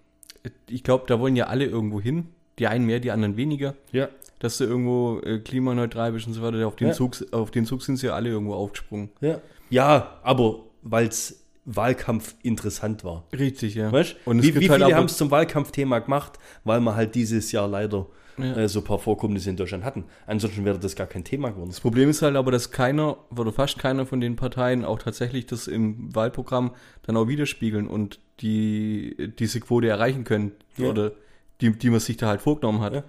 [0.67, 2.29] ich glaube, da wollen ja alle irgendwo hin.
[2.57, 3.75] Die einen mehr, die anderen weniger.
[3.91, 4.09] Ja.
[4.39, 6.65] Dass du irgendwo äh, klimaneutral bist und so weiter.
[6.65, 6.93] Auf den, Ja.
[6.93, 9.09] Zug, auf den Zug sind sie ja alle irgendwo aufgesprungen.
[9.21, 9.39] Ja,
[9.69, 13.25] ja aber weil es Wahlkampf interessant war.
[13.33, 13.91] Richtig, ja.
[13.91, 14.15] Weißt?
[14.25, 17.67] Und wie, wie halt viele haben es zum Wahlkampfthema gemacht, weil wir halt dieses Jahr
[17.67, 18.05] leider
[18.37, 18.55] Ja.
[18.57, 20.03] äh, so ein paar Vorkommnisse in Deutschland hatten.
[20.27, 21.69] Ansonsten wäre das gar kein Thema geworden.
[21.69, 25.45] Das Problem ist halt aber, dass keiner oder fast keiner von den Parteien auch tatsächlich
[25.47, 26.71] das im Wahlprogramm
[27.03, 30.89] dann auch widerspiegeln und die diese Quote erreichen können Ja.
[30.89, 31.13] oder
[31.61, 32.93] die, die man sich da halt vorgenommen hat.
[32.93, 33.03] Ja.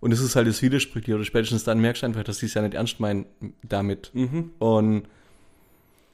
[0.00, 2.54] Und es ist halt das Widersprüchliche oder spätestens dann merkst du einfach, dass die es
[2.54, 3.26] ja nicht ernst meinen
[3.64, 4.12] damit.
[4.14, 4.52] Mhm.
[4.60, 5.08] Und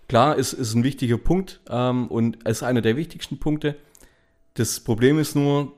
[0.08, 3.76] klar, es ist ein wichtiger Punkt ähm, und es ist einer der wichtigsten Punkte.
[4.54, 5.72] Das Problem ist nur,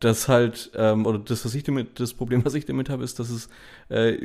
[0.00, 3.18] dass halt, ähm, oder das, was ich damit, das Problem, was ich damit habe, ist,
[3.18, 3.48] dass es
[3.88, 4.18] äh,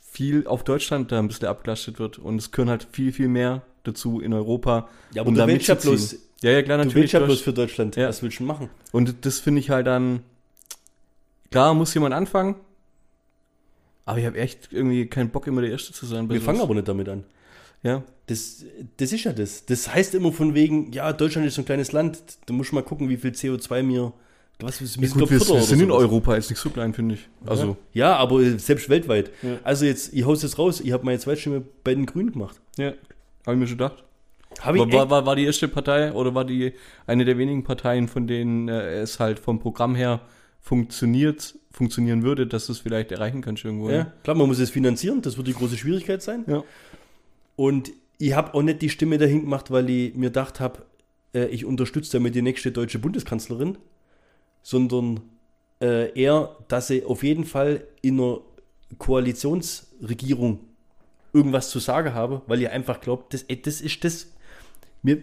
[0.00, 3.62] viel auf Deutschland da ein bisschen abgelastet wird und es gehören halt viel, viel mehr
[3.84, 4.88] dazu in Europa.
[5.14, 6.94] Ja, aber um du willst ja bloß- Ja, ja, klar, Du natürlich.
[7.02, 7.96] willst ja du bloß für Deutschland.
[7.96, 8.08] Ja.
[8.08, 8.70] Was willst du machen?
[8.92, 10.20] und das finde ich halt dann,
[11.50, 12.56] klar muss jemand anfangen,
[14.04, 16.28] aber ich habe echt irgendwie keinen Bock, immer der Erste zu sein.
[16.28, 17.24] Wir fangen aber nicht damit an.
[17.82, 18.64] Ja, Das,
[18.96, 19.66] das ist ja das.
[19.66, 22.22] Das heißt immer von wegen, ja, Deutschland ist so ein kleines Land.
[22.46, 24.12] Da muss mal gucken, wie viel CO2 mir.
[24.60, 27.28] Was, wir, ja gut, wir, wir sind in Europa jetzt nicht so klein, finde ich.
[27.44, 29.32] Also, Ja, aber selbst weltweit.
[29.42, 29.58] Ja.
[29.64, 32.60] Also jetzt, ich hau's jetzt raus, ich habe meine Zweitstimme bei den Grünen gemacht.
[32.76, 32.92] ja,
[33.46, 34.04] habe ich mir schon gedacht.
[34.60, 36.74] Habe ich War, war, war, war die erste Partei oder war die
[37.06, 40.20] eine der wenigen Parteien, von denen äh, es halt vom Programm her
[40.60, 43.90] funktioniert, funktionieren würde, dass du es vielleicht erreichen kannst irgendwo.
[43.90, 46.44] Ja, klar, man muss es finanzieren, das wird die große Schwierigkeit sein.
[46.46, 46.62] Ja.
[47.56, 47.90] Und
[48.20, 50.82] ich habe auch nicht die Stimme dahin gemacht, weil ich mir gedacht habe,
[51.34, 53.78] äh, ich unterstütze damit die nächste deutsche Bundeskanzlerin,
[54.62, 55.20] sondern
[55.80, 58.40] äh, eher, dass sie auf jeden Fall in einer
[58.98, 60.60] Koalitionsregierung
[61.32, 64.26] irgendwas zu sagen habe, weil ich einfach glaube, das, ey, das ist das,
[65.02, 65.22] wir,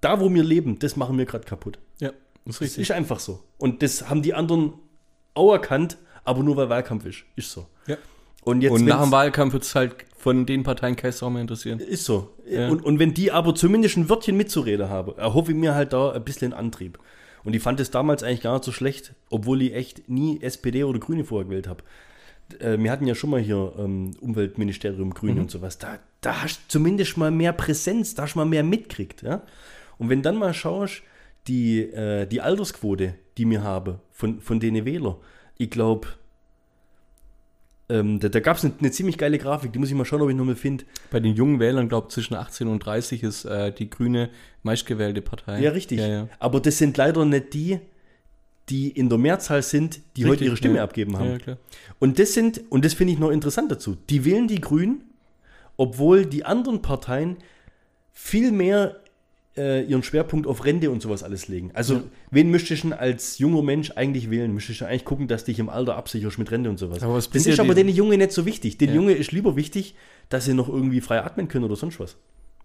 [0.00, 1.78] da wo wir leben, das machen wir gerade kaputt.
[1.98, 2.82] ja, ist Das richtig.
[2.82, 3.42] ist einfach so.
[3.58, 4.74] Und das haben die anderen
[5.34, 7.24] auch erkannt, aber nur weil Wahlkampf ist.
[7.34, 7.66] Ist so.
[7.88, 7.96] Ja.
[8.44, 11.40] Und jetzt Und nach dem Wahlkampf wird es halt von den Parteien kein Sau mehr
[11.40, 11.78] interessieren.
[11.78, 12.34] Ist so.
[12.50, 12.68] Ja.
[12.68, 16.10] Und, und wenn die aber zumindest ein Wörtchen mitzureden haben, erhoffe ich mir halt da
[16.10, 16.98] ein bisschen Antrieb.
[17.44, 20.82] Und ich fand es damals eigentlich gar nicht so schlecht, obwohl ich echt nie SPD
[20.82, 21.84] oder Grüne vorher gewählt habe.
[22.58, 25.78] Äh, wir hatten ja schon mal hier ähm, Umweltministerium Grüne und sowas.
[25.78, 29.22] Da, da hast du zumindest mal mehr Präsenz, da hast du mal mehr mitkriegt.
[29.22, 29.42] Ja?
[29.96, 31.02] Und wenn dann mal schaust,
[31.46, 35.18] die, äh, die Altersquote, die wir haben von, von denen Wähler,
[35.56, 36.08] ich glaube,
[37.88, 40.22] ähm, da, da gab es eine, eine ziemlich geile Grafik, die muss ich mal schauen,
[40.22, 40.84] ob ich nochmal finde.
[41.10, 44.30] Bei den jungen Wählern, glaube ich, zwischen 18 und 30 ist äh, die grüne
[44.62, 45.60] meistgewählte Partei.
[45.60, 46.00] Ja, richtig.
[46.00, 46.28] Ja, ja.
[46.38, 47.78] Aber das sind leider nicht die,
[48.68, 50.84] die in der Mehrzahl sind, die heute Richtig, ihre Stimme ja.
[50.84, 51.30] abgeben haben.
[51.30, 51.58] Ja, klar.
[52.00, 55.04] Und das sind, und das finde ich noch interessant dazu, die wählen die Grünen,
[55.76, 57.36] obwohl die anderen Parteien
[58.12, 59.00] viel mehr
[59.56, 61.70] äh, ihren Schwerpunkt auf Rente und sowas alles legen.
[61.74, 62.02] Also, Ja.
[62.30, 64.52] wen müsstest du denn als junger Mensch eigentlich wählen?
[64.52, 67.02] Müsstest du eigentlich gucken, dass dich im Alter absicherst mit Rente und sowas.
[67.02, 68.78] Aber was das ist aber den Junge nicht so wichtig.
[68.78, 68.94] Den Ja.
[68.96, 69.94] Junge ist lieber wichtig,
[70.28, 72.16] dass sie noch irgendwie frei atmen können oder sonst was.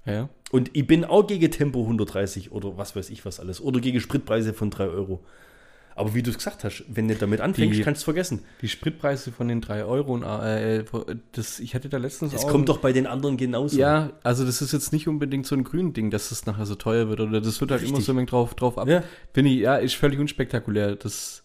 [0.05, 0.29] Ja.
[0.51, 3.61] Und ich bin auch gegen Tempo 130 oder was weiß ich was alles.
[3.61, 5.23] Oder gegen Spritpreise von 3 Euro.
[5.95, 8.39] Aber wie du es gesagt hast, wenn du damit anfängst, Die- kannst du es vergessen.
[8.61, 10.83] Die Spritpreise von den 3 Euro und äh,
[11.33, 12.49] das, ich hatte da letztens Es auch.
[12.49, 13.77] kommt doch bei den anderen genauso.
[13.77, 16.75] Ja, also das ist jetzt nicht unbedingt so ein grün Ding, dass es nachher so
[16.75, 18.05] teuer wird oder das wird halt immer Richtig.
[18.05, 18.87] so ein drauf, drauf ab.
[18.87, 19.03] Ja.
[19.33, 20.95] Finde ich, ja, ist völlig unspektakulär.
[20.95, 21.43] Das,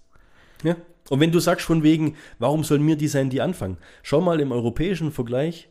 [0.63, 0.77] Ja.
[1.09, 3.77] Und wenn du sagst von wegen, warum sollen wir die sein, die anfangen?
[4.03, 5.69] Schau mal im europäischen Vergleich,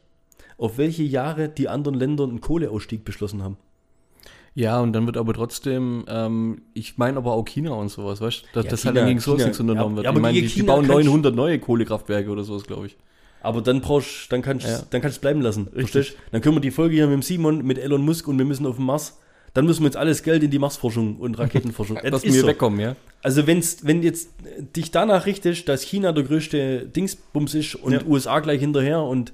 [0.58, 3.58] auf welche Jahre die anderen Länder einen Kohleausstieg beschlossen haben.
[4.56, 8.42] Ja, und dann wird aber trotzdem, ähm, ich meine aber auch China und sowas, weißt
[8.44, 10.04] du, dass Ja, das halt China- dann gegen China- nichts unternommen ja, wird.
[10.06, 12.96] ja, aber ich meine, die, die bauen kannst- 900 neue Kohlekraftwerke oder sowas, glaube ich.
[13.42, 14.82] Aber dann brauchst dann kannst Ja.
[14.90, 15.68] dann kannst du es bleiben lassen.
[15.76, 16.16] Richtig.
[16.32, 18.66] Dann können wir die Folge hier mit dem Simon, mit Elon Musk und wir müssen
[18.66, 19.20] auf den Mars.
[19.54, 21.98] Dann müssen wir jetzt alles Geld in die Marsforschung und Raketenforschung.
[22.04, 22.48] Das Dass wir so.
[22.48, 22.96] wegkommen, ja.
[23.22, 24.30] Also wenn's, wenn jetzt
[24.76, 28.06] dich danach richtest, dass China der größte Dingsbums ist und.
[28.08, 29.32] USA gleich hinterher und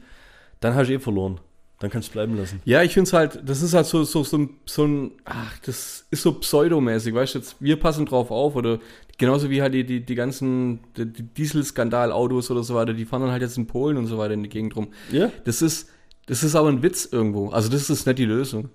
[0.60, 1.40] dann hast du eh verloren.
[1.82, 2.62] Dann kannst du bleiben lassen.
[2.64, 5.58] Ja, ich finde es halt, das ist halt so, so, so, ein, so ein, ach,
[5.66, 8.80] das ist so pseudomäßig, weißt du, jetzt, wir passen drauf auf oder
[9.18, 13.24] genauso wie halt die, die, die ganzen die, die Dieselskandal-Autos oder so weiter, die fahren
[13.24, 14.90] dann halt jetzt in Polen und so weiter in die Gegend rum.
[15.12, 15.32] Ja?
[15.44, 15.90] Das ist,
[16.28, 17.50] das ist aber ein Witz irgendwo.
[17.50, 18.70] Also das ist nicht die Lösung.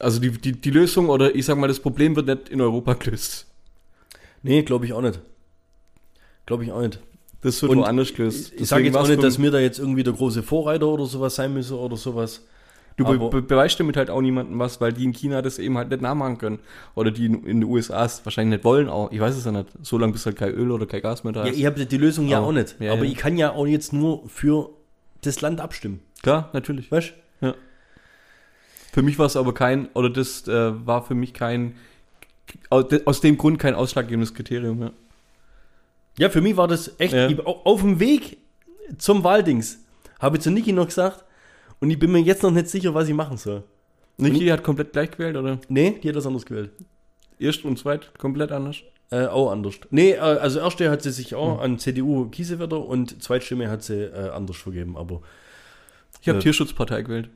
[0.00, 2.94] Also die, die, die Lösung oder ich sag mal, das Problem wird nicht in Europa
[2.94, 3.46] gelöst.
[4.42, 5.20] Nee, glaube ich auch nicht.
[6.44, 6.98] Glaube ich auch nicht.
[7.42, 8.52] Das wird Und woanders gelöst.
[8.56, 11.06] Ich sage Deswegen jetzt auch nicht, dass wir da jetzt irgendwie der große Vorreiter oder
[11.06, 12.44] sowas sein müssen oder sowas.
[12.96, 15.76] Du be be beweist damit halt auch niemandem was, weil die in China das eben
[15.76, 16.58] halt nicht nachmachen können.
[16.94, 19.12] Oder die in, in den USA es wahrscheinlich nicht wollen auch.
[19.12, 19.68] Ich weiß es ja nicht.
[19.82, 21.58] So lange bis halt kein Öl oder kein Gas mehr da Ja, ist.
[21.58, 22.74] ich habe die Lösung ja Aber- auch nicht.
[22.80, 23.10] ja, aber ja.
[23.10, 24.70] ich kann ja auch jetzt nur für
[25.20, 26.00] das Land abstimmen.
[26.22, 26.90] Klar, natürlich.
[26.90, 27.54] Weißt du?
[28.92, 31.74] Für mich war es aber kein, oder das äh, war für mich kein,
[32.70, 34.80] aus dem Grund kein ausschlaggebendes Kriterium.
[34.80, 34.90] Ja.
[36.18, 37.28] Ja, für mich war das echt Ja.
[37.28, 38.38] ich, au- auf dem Weg
[38.98, 39.78] zum Wahldings.
[40.18, 41.24] Habe ich zu Niki noch gesagt.
[41.80, 43.62] Und ich bin mir jetzt noch nicht sicher, was ich machen soll.
[44.16, 45.58] Niki hat komplett gleich gewählt, oder?
[45.68, 46.70] Nee, die hat das anders gewählt.
[47.38, 48.76] Erst und zweit komplett anders.
[49.10, 49.74] Äh, auch anders.
[49.90, 54.04] Nee, äh, also erste hat sie sich auch an CDU Kiesewetter und Zweitstimme hat sie
[54.04, 55.20] äh, anders vergeben, aber
[56.22, 57.28] Ich habe Äh, Tierschutzpartei gewählt.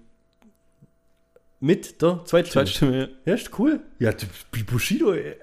[1.61, 2.65] mit der Zweitstimme.
[2.65, 3.09] Zweitstimme, ja.
[3.27, 3.81] Ja, ist cool.
[3.99, 4.11] Ja,
[4.67, 5.37] Bushido, ey.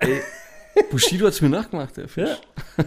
[0.89, 2.29] Bushido hat es mir nachgemacht, der Fisch.
[2.77, 2.85] Ja.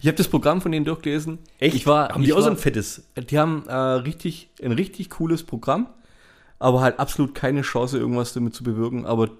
[0.00, 1.38] Ich habe das Programm von denen durchgelesen.
[1.58, 1.74] Echt?
[1.74, 3.08] Ich war, Haben ich die auch so ein fettes?
[3.16, 5.88] Die haben äh, richtig, ein richtig cooles Programm,
[6.58, 9.06] aber halt absolut keine Chance, irgendwas damit zu bewirken.
[9.06, 9.30] Aber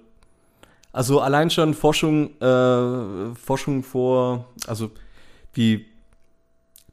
[0.91, 4.91] also allein schon Forschung, äh, Forschung vor, also
[5.55, 5.85] die,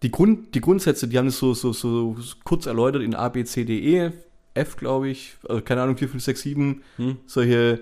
[0.03, 3.45] die, Grund, die Grundsätze, die haben es so, so, so kurz erläutert in A, B,
[3.45, 4.12] C, D, E,
[4.55, 7.17] F, glaube ich, also keine Ahnung, 4, 5, 6, 7, Hm.
[7.27, 7.81] solche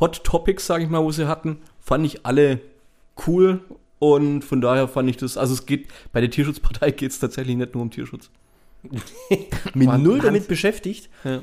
[0.00, 2.60] Hot Topics, sage ich mal, wo sie hatten, fand ich alle
[3.26, 3.60] cool
[4.12, 7.56] und von daher fand ich das, also es geht, bei der Tierschutzpartei geht es tatsächlich
[7.56, 8.30] nicht nur um Tierschutz.
[9.74, 11.08] Mit null damit beschäftigt.
[11.24, 11.42] Ja.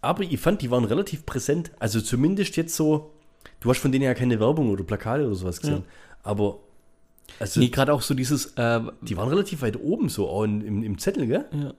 [0.00, 1.72] Aber ich fand, die waren relativ präsent.
[1.78, 3.12] Also zumindest jetzt so,
[3.60, 5.84] du hast von denen ja keine Werbung oder Plakate oder sowas gesehen.
[6.22, 6.60] Aber
[7.38, 10.60] also, Nee, gerade auch so dieses äh, die waren relativ weit oben so auch in,
[10.60, 11.44] im, im Zettel, gell?
[11.52, 11.74] ja,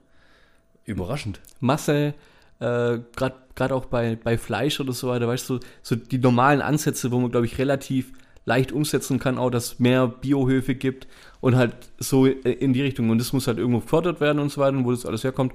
[0.84, 1.40] Überraschend.
[1.60, 2.14] Masse,
[2.60, 7.10] äh, gerade auch bei, bei Fleisch oder so weiter, weißt du, so die normalen Ansätze,
[7.10, 8.12] wo man, glaube ich, relativ
[8.46, 11.06] leicht umsetzen kann, auch dass mehr Biohöfe gibt
[11.40, 13.10] und halt so in die Richtung.
[13.10, 15.52] Und das muss halt irgendwo gefördert werden und so weiter, und wo das alles herkommt.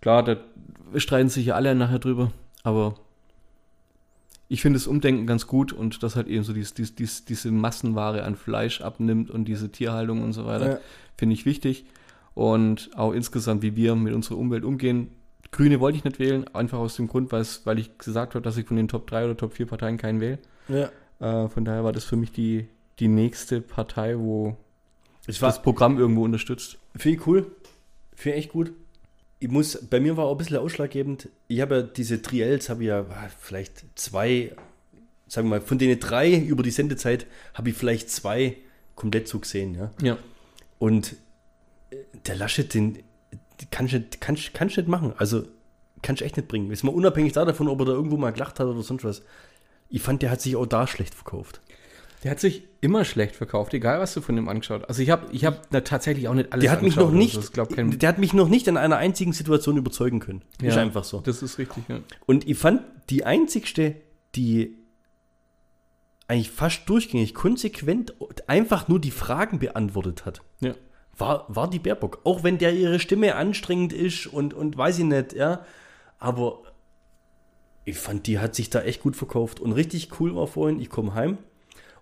[0.00, 0.36] Klar, da
[0.96, 2.32] streiten sich ja alle nachher drüber,
[2.62, 2.94] aber
[4.48, 7.50] ich finde das Umdenken ganz gut und dass halt eben so dies, dies, dies, diese
[7.50, 10.78] Massenware an Fleisch abnimmt und diese Tierhaltung und so weiter, Ja.
[11.16, 11.86] finde ich wichtig.
[12.34, 15.08] Und auch insgesamt, wie wir mit unserer Umwelt umgehen.
[15.50, 18.66] Grüne wollte ich nicht wählen, einfach aus dem Grund, weil ich gesagt habe, dass ich
[18.66, 20.38] von den Top 3 oder Top 4 Parteien keinen wähle.
[20.68, 20.90] Ja.
[21.22, 22.66] Äh, von daher war das für mich die,
[22.98, 24.56] die nächste Partei, wo
[25.26, 26.78] Es war, das Programm irgendwo unterstützt.
[26.96, 27.46] Finde ich cool.
[28.14, 28.72] Finde ich echt gut.
[29.38, 31.28] Ich muss, bei mir war auch ein bisschen ausschlaggebend.
[31.48, 34.54] Ich habe ja diese Triels, habe ich ja ah, vielleicht zwei,
[35.28, 38.56] sagen wir mal, von denen drei über die Sendezeit habe ich vielleicht zwei
[38.94, 39.90] komplett so gesehen, ja.
[40.02, 40.18] Ja.
[40.78, 41.16] Und
[41.90, 42.98] äh, der Laschet, den,
[43.70, 45.12] kannst du kannst du nicht machen.
[45.16, 45.44] Also
[46.02, 46.70] kannst du echt nicht bringen.
[46.70, 49.22] Ist mal unabhängig davon, ob er da irgendwo mal gelacht hat oder sonst was.
[49.92, 51.60] Ich fand, der hat sich auch da schlecht verkauft.
[52.24, 54.88] Der hat sich immer schlecht verkauft, egal was du von dem angeschaut.
[54.88, 57.36] Also ich habe ich hab da tatsächlich auch nicht alles Der hat mich noch nicht,
[57.36, 60.42] Also glaub, der hat mich noch nicht in einer einzigen Situation überzeugen können.
[60.60, 60.82] Ist Ja.
[60.82, 61.20] einfach so.
[61.20, 62.00] das ist richtig, ja.
[62.26, 63.96] Und ich fand die einzigste,
[64.34, 64.78] die
[66.28, 68.14] eigentlich fast durchgängig konsequent
[68.46, 70.74] einfach nur die Fragen beantwortet hat, ja.
[71.18, 72.20] war, war die Baerbock.
[72.24, 75.66] Auch wenn der ihre Stimme anstrengend ist und, und weiß ich nicht, ja.
[76.18, 76.62] Aber
[77.84, 79.60] ich fand, die hat sich da echt gut verkauft.
[79.60, 81.38] Und richtig cool war vorhin, ich komme heim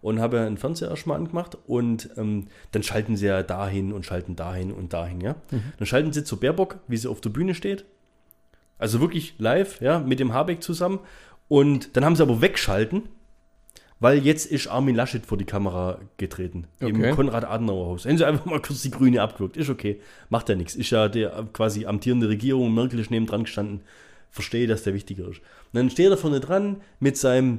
[0.02, 4.36] und habe einen Fernseher erstmal angemacht und ähm, dann schalten sie ja dahin und schalten
[4.36, 5.36] dahin und dahin, ja.
[5.78, 7.84] Dann schalten sie zu Baerbock, wie sie auf der Bühne steht.
[8.78, 11.00] Also wirklich live, ja, mit dem Habeck zusammen.
[11.48, 13.02] Und dann haben sie aber wegschalten,
[13.98, 16.66] weil jetzt ist Armin Laschet vor die Kamera getreten.
[16.78, 17.10] Im Okay.
[17.12, 18.06] Konrad-Adenauer-Haus.
[18.06, 19.58] Hätten sie einfach mal kurz die Grüne abgewürgt.
[19.58, 20.00] Ist okay.
[20.30, 20.74] Macht ja nichts.
[20.74, 22.72] Ist ja der quasi amtierende Regierung.
[22.72, 23.82] Merkel ist neben dran gestanden.
[24.30, 25.38] Verstehe, dass der wichtiger ist.
[25.38, 27.58] Und dann steht er vorne dran mit seinem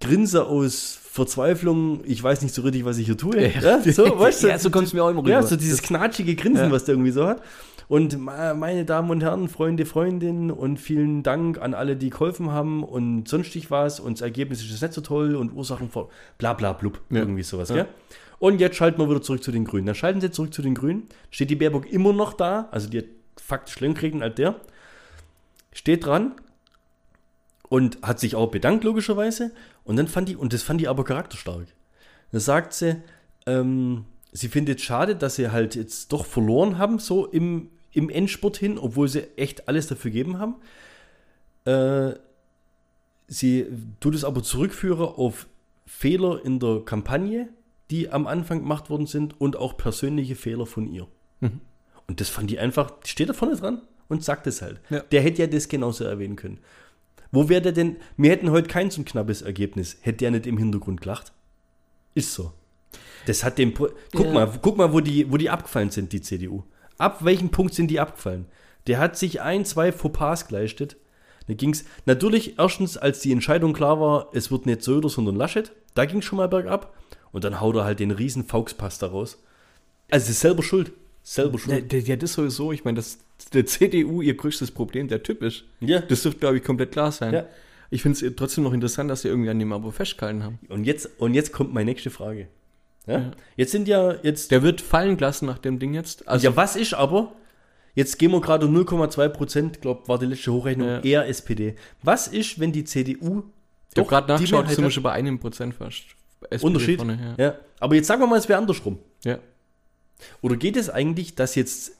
[0.00, 2.00] Grinse aus Verzweiflung.
[2.04, 3.48] Ich weiß nicht so richtig, was ich hier tue.
[3.48, 4.48] Ja, so, weißt du?
[4.48, 5.30] ja, so kommst du mir auch immer rüber.
[5.30, 6.70] Ja, so dieses knatschige Grinsen, Ja.
[6.72, 7.42] was der irgendwie so hat.
[7.88, 12.84] Und meine Damen und Herren, Freunde, Freundinnen und vielen Dank an alle, die geholfen haben
[12.84, 16.74] und sonstig was und das Ergebnis ist nicht so toll und Ursachen vor bla bla
[16.74, 17.20] blub, Ja.
[17.20, 17.76] irgendwie sowas, Ja.
[17.76, 17.86] gell?
[18.40, 19.86] Und jetzt schalten wir wieder zurück zu den Grünen.
[19.86, 21.04] Dann schalten sie zurück zu den Grünen.
[21.30, 23.06] Steht die Baerbock immer noch da, also die hat
[23.42, 24.56] faktisch länger gekriegt als der.
[25.78, 26.32] Steht dran
[27.68, 29.52] und hat sich auch bedankt, logischerweise.
[29.84, 31.68] Und dann fand die, und das fand die aber charakterstark.
[32.32, 33.00] Da sagt sie,
[33.46, 38.56] ähm, sie findet schade, dass sie halt jetzt doch verloren haben, so im, im Endspurt
[38.56, 40.56] hin, obwohl sie echt alles dafür gegeben haben.
[41.64, 42.18] Äh,
[43.28, 43.66] sie
[44.00, 45.46] tut es aber zurückführen auf
[45.86, 47.50] Fehler in der Kampagne,
[47.92, 51.06] die am Anfang gemacht worden sind und auch persönliche Fehler von ihr.
[51.38, 51.60] Mhm.
[52.08, 54.80] Und das fand die einfach, die steht da vorne dran und sagt es halt.
[54.90, 55.00] Ja.
[55.00, 56.58] Der hätte ja das genauso erwähnen können.
[57.30, 57.96] Wo wäre der denn?
[58.16, 59.98] Wir hätten heute kein so knappes Ergebnis.
[60.00, 61.32] Hätte der nicht im Hintergrund gelacht?
[62.14, 62.52] Ist so.
[63.26, 63.74] Das hat dem.
[63.74, 64.32] Guck Ja.
[64.32, 66.62] mal, guck mal, wo die, wo die abgefallen sind, die CDU.
[66.96, 68.46] Ab welchem Punkt sind die abgefallen?
[68.86, 70.96] Der hat sich ein, zwei Fauxpas geleistet.
[71.46, 75.36] Da ging es natürlich erstens, als die Entscheidung klar war, es wird nicht Söder, sondern
[75.36, 75.72] Laschet.
[75.94, 76.94] Da ging es schon mal bergab.
[77.32, 79.42] Und dann haut er halt den riesen Fauxpass daraus.
[80.10, 80.92] Also, es ist selber schuld.
[81.22, 81.92] Selber Ja, schuld.
[81.92, 82.72] der- ja, das sowieso.
[82.72, 83.18] Ich meine, dass
[83.52, 85.64] der CDU ihr größtes Problem der Typ ist.
[85.80, 86.00] Ja.
[86.00, 87.34] Das dürfte, glaube ich, komplett klar sein.
[87.34, 87.44] Ja.
[87.90, 90.58] Ich finde es trotzdem noch interessant, dass sie irgendwie an dem Abo festgehalten haben.
[90.68, 92.48] Und jetzt, und jetzt kommt meine nächste Frage.
[93.06, 93.30] Ja?
[93.56, 94.50] Jetzt sind ja jetzt.
[94.50, 96.28] Der wird fallen gelassen nach dem Ding jetzt.
[96.28, 97.32] Also, ja, was ist aber?
[97.94, 101.00] Jetzt gehen wir gerade um 0,2 Prozent, glaube war die letzte Hochrechnung, Ja.
[101.00, 101.74] eher SPD.
[102.02, 103.44] Was ist, wenn die CDU
[103.94, 106.02] ich habe gerade die nachgeschaut, sind wir schon bei einem Prozent fast.
[106.50, 106.96] SPD Unterschied?
[106.98, 107.44] vorne, ja.
[107.44, 107.54] Ja.
[107.80, 108.98] Aber jetzt sagen wir mal, es wäre andersrum.
[109.24, 109.38] ja.
[110.42, 111.92] Oder geht es eigentlich, dass jetzt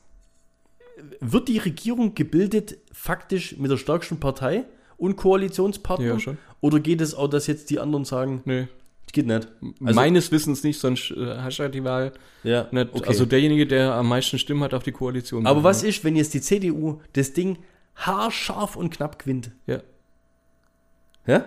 [1.21, 4.65] wird die Regierung gebildet faktisch mit der stärksten Partei
[4.97, 6.07] und Koalitionspartner?
[6.07, 6.39] Ja, schon.
[6.61, 8.67] Oder geht es auch, dass jetzt die anderen sagen, Nö.
[9.13, 9.47] geht nicht?
[9.81, 12.93] Also- Meines Wissens nicht, sonst äh, hast du halt die Wahl Ja, nicht.
[12.93, 13.05] okay.
[13.07, 15.47] Also derjenige, der am meisten Stimmen hat auf die Koalition.
[15.47, 17.59] Aber was ist, wenn jetzt die CDU das Ding
[17.95, 19.53] haarscharf und knapp gewinnt?
[19.69, 19.81] Ja.
[21.27, 21.45] Ja?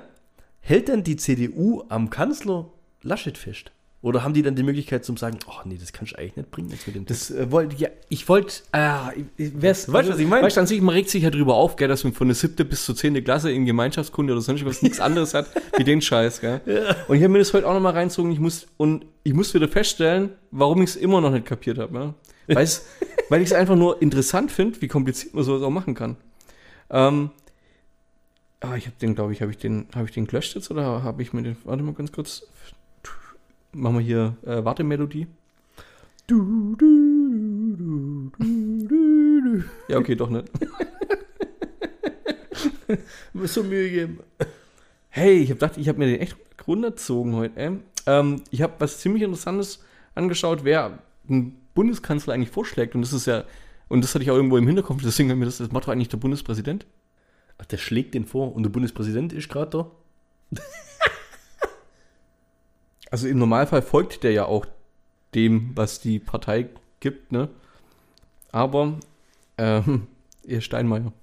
[0.62, 2.70] Hält dann die CDU am Kanzler
[3.02, 3.72] Laschet fest?
[4.04, 6.50] Oder haben die dann die Möglichkeit zum sagen, oh nee, das kannst du eigentlich nicht
[6.50, 8.80] bringen jetzt mit dem Das äh, wollte ja, ich wollte, äh,
[9.38, 10.44] weißt Weißt du, was ich meine?
[10.44, 12.34] Weißt du, an sich, man regt sich ja drüber auf, gell, dass man von der
[12.34, 16.02] siebte bis zur zehnte Klasse in Gemeinschaftskunde oder sonst was nichts anderes hat, wie den
[16.02, 16.62] Scheiß, gell.
[17.08, 19.68] Und ich habe mir das heute auch nochmal reinzogen, ich muss, und ich muss wieder
[19.68, 21.96] feststellen, warum ich es immer noch nicht kapiert habe,
[22.48, 22.56] ja.
[22.56, 22.88] Weil's,
[23.30, 26.18] weil ich es einfach nur interessant finde, wie kompliziert man sowas auch machen kann.
[26.90, 27.30] Ähm,
[28.62, 31.04] ah, ich habe den, glaube ich, habe ich den, habe ich den gelöscht jetzt oder
[31.04, 32.48] habe ich mir den, warte mal ganz kurz,
[33.74, 35.28] machen wir hier äh, Wartemelodie.
[36.28, 39.64] Du, du, du, du, du, du.
[39.88, 40.46] Ja, okay, doch nicht.
[43.34, 44.20] Mir so Mühe geben.
[45.10, 46.36] Hey, ich habe gedacht, ich habe mir den echt
[46.68, 47.60] runtergezogen heute.
[47.60, 47.80] Ey.
[48.06, 49.84] Ähm, ich habe was ziemlich Interessantes
[50.16, 52.96] angeschaut, wer ein Bundeskanzler eigentlich vorschlägt.
[52.96, 53.44] Und das ist ja,
[53.88, 56.10] und das hatte ich auch irgendwo im Hinterkopf, deswegen hat mir das, das Motto eigentlich
[56.10, 56.86] der Bundespräsident.
[57.58, 59.92] Ach, der schlägt den vor und der Bundespräsident ist gerade da.
[63.12, 64.66] Also im Normalfall folgt der ja auch
[65.36, 66.70] dem, was die Partei
[67.02, 67.50] gibt, ne?
[68.52, 68.98] Aber,
[69.58, 70.08] ähm,
[70.44, 71.14] ihr Steinmeier.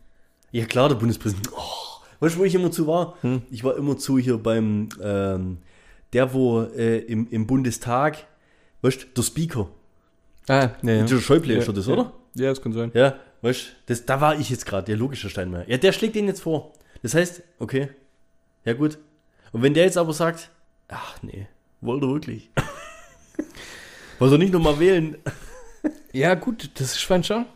[0.53, 1.51] Ja klar, der Bundespräsident.
[1.53, 3.17] Oh, weißt du, wo ich immer zu war?
[3.23, 3.43] Hm.
[3.51, 5.59] Ich war immer zu hier beim, ähm,
[6.13, 8.27] der wo äh, im, im Bundestag,
[8.83, 9.69] weißt du, der Speaker.
[10.47, 11.93] Ah, ne, Der Schäuble ist ja, schon das, ja.
[11.95, 12.13] oder?
[12.35, 12.91] Ja, das kann sein.
[12.95, 15.69] Ja, weißt du, das, da war ich jetzt gerade, der logische Steinmeier.
[15.69, 16.73] Ja, der schlägt den jetzt vor.
[17.03, 17.89] Das heißt, okay,
[18.65, 18.99] ja gut.
[19.53, 20.51] Und wenn der jetzt aber sagt,
[20.89, 21.47] ach nee,
[21.81, 22.51] wollte wirklich.
[24.19, 25.17] Wollte nicht nochmal wählen?
[26.13, 27.47] Ja, gut, das ist schon.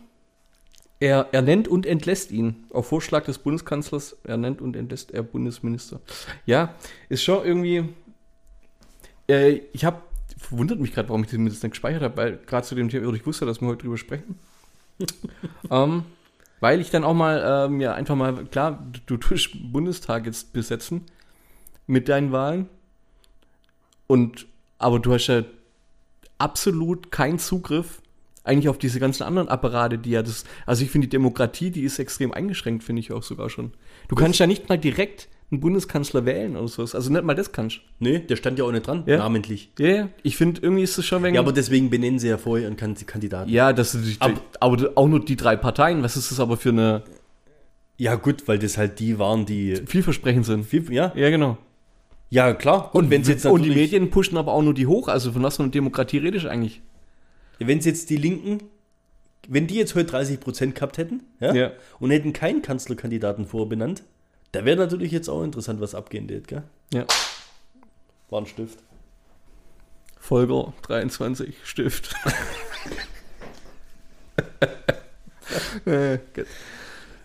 [0.99, 2.65] Er, er nennt und entlässt ihn.
[2.69, 5.99] Auf Vorschlag des Bundeskanzlers, er nennt und entlässt er Bundesminister.
[6.45, 6.75] Ja,
[7.09, 7.89] ist schon irgendwie.
[9.27, 10.01] Äh, ich habe,
[10.37, 13.25] verwundert mich gerade, warum ich das nicht gespeichert habe, weil gerade zu dem Thema, ich
[13.25, 14.39] wusste, dass wir heute drüber sprechen.
[15.71, 16.05] ähm,
[16.59, 20.53] weil ich dann auch mal, ähm, ja, einfach mal, klar, du, du tust Bundestag jetzt
[20.53, 21.01] besetzen
[21.87, 22.69] mit deinen Wahlen.
[24.13, 24.45] Und,
[24.77, 25.43] aber du hast ja
[26.37, 28.01] absolut keinen Zugriff
[28.43, 31.81] eigentlich auf diese ganzen anderen Apparate, die ja das, also ich finde die Demokratie, die
[31.83, 33.71] ist extrem eingeschränkt, finde ich auch sogar schon.
[34.09, 37.51] Du kannst ja nicht mal direkt einen Bundeskanzler wählen oder sowas, also nicht mal das
[37.53, 39.17] kannst Nee, der stand ja auch nicht dran, Ja.
[39.19, 39.71] namentlich.
[39.79, 42.37] Ja, ja, ich finde irgendwie ist es schon wegen, Ja, aber deswegen benennen sie ja
[42.37, 43.49] vorher einen Kan- Kandidaten.
[43.49, 46.69] ja, das ist, Aber- aber, auch nur die drei Parteien, was ist das aber für
[46.69, 47.03] eine
[47.97, 49.75] Ja, gut, weil das halt die waren, die.
[49.85, 50.65] vielversprechend sind.
[50.65, 51.57] Viel, ja, Ja, genau.
[52.33, 52.95] Ja, klar.
[52.95, 55.07] Und wenn es jetzt und die Medien pushen aber auch nur die hoch.
[55.07, 56.81] Also von was für einer Demokratie redest du eigentlich?
[57.59, 58.63] wenn es jetzt die Linken,
[59.47, 61.71] wenn die jetzt heute 30 Prozent gehabt hätten, ja, Ja.
[61.99, 64.01] und hätten keinen Kanzlerkandidaten vorbenannt,
[64.51, 66.63] da wäre natürlich jetzt auch interessant, was abgehen wird, gell?
[66.91, 67.05] Ja.
[68.31, 68.79] War ein Stift.
[70.19, 72.15] Folger 23 Stift.
[75.85, 76.17] äh,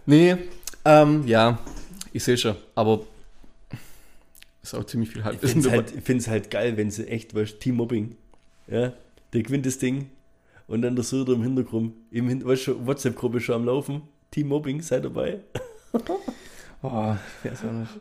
[0.04, 0.36] nee,
[0.84, 1.58] ähm, ja,
[2.12, 3.00] ich sehe schon, aber
[4.62, 7.34] ist auch ziemlich viel Ich Halbwissen finde es halt, find's halt geil, wenn sie echt,
[7.34, 8.16] weißt Team-Mobbing,
[8.66, 8.92] ja,
[9.32, 10.10] der gewinnt das Ding
[10.66, 14.82] und dann der Söder im Hintergrund, im Hin weißt du, WhatsApp-Gruppe schon am Laufen, Team-Mobbing,
[14.82, 15.40] sei dabei.
[16.80, 17.50] Oh, ich.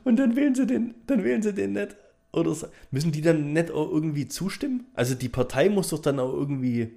[0.04, 1.96] Und dann wählen sie den, dann wählen sie den nicht.
[2.32, 2.56] Oder
[2.92, 4.86] müssen die dann nicht auch irgendwie zustimmen?
[4.94, 6.92] Also die Partei muss doch dann auch irgendwie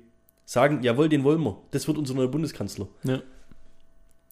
[0.45, 1.63] sagen, jawohl, den wollen wir.
[1.71, 2.89] Das wird unser neuer Bundeskanzler.
[3.05, 3.23] Ja.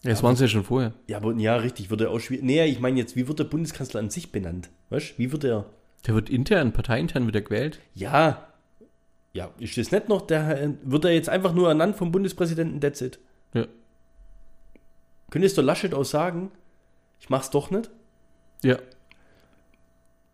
[0.04, 0.92] Ja das waren sie ja schon vorher.
[1.06, 2.44] Ja, aber ja, richtig, wird er auch schwierig.
[2.44, 4.70] Nee, ich meine jetzt, wie wird der Bundeskanzler an sich benannt?
[4.90, 5.66] Weißt wie wird er?
[6.06, 7.80] Der wird intern, parteiintern wieder gewählt.
[7.94, 8.44] Ja.
[9.32, 12.80] Ja, ist das nicht noch, der äh, wird er jetzt einfach nur ernannt vom Bundespräsidenten,
[12.80, 13.18] that's it.
[13.52, 13.66] Ja.
[15.30, 16.50] Könntest du Laschet auch sagen,
[17.20, 17.90] ich mach's doch nicht?
[18.62, 18.78] Ja,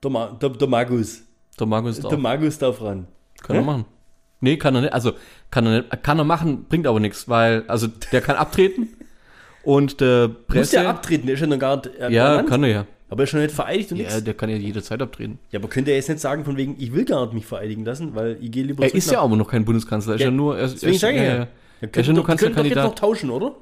[0.03, 1.22] Der, Ma der, der Magus.
[1.59, 2.09] der Markus darf.
[2.11, 3.07] Der Magus darf ran.
[3.42, 3.66] Kann er Hä?
[3.66, 3.85] machen.
[4.40, 4.92] Nee, kann er nicht.
[4.92, 5.12] Also,
[5.50, 6.03] kann er nicht.
[6.03, 8.88] Kann er machen, bringt aber nichts, weil, also, der kann abtreten
[9.64, 10.77] und der Muss Presse.
[10.77, 12.87] der abtreten, der ist ja noch gar nicht äh, ja, kann er ja.
[13.11, 14.24] Aber er ist schon nicht vereidigt und Ja, nichts.
[14.24, 15.38] der kann ja jederzeit abtreten.
[15.50, 17.85] Ja, aber könnte er jetzt nicht sagen, von wegen, ich will gar nicht mich vereidigen
[17.85, 20.12] lassen, weil ich gehe lieber Er ist ja aber noch kein Bundeskanzler.
[20.12, 20.59] Er ist Ja, ja, nur.
[20.59, 21.33] Er, Deswegen er sage ich ja, ja.
[21.35, 21.38] ja.
[21.38, 21.46] Ja,
[21.92, 23.55] Er ist ja doch, jetzt noch tauschen, oder?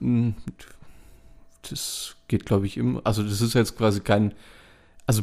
[0.00, 0.34] Hm,
[1.68, 3.00] Das geht, glaube ich, immer.
[3.04, 4.32] Also, das ist jetzt quasi kein.
[5.06, 5.22] Also,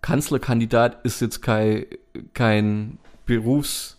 [0.00, 1.86] Kanzlerkandidat ist jetzt kein,
[2.34, 3.98] kein Berufs.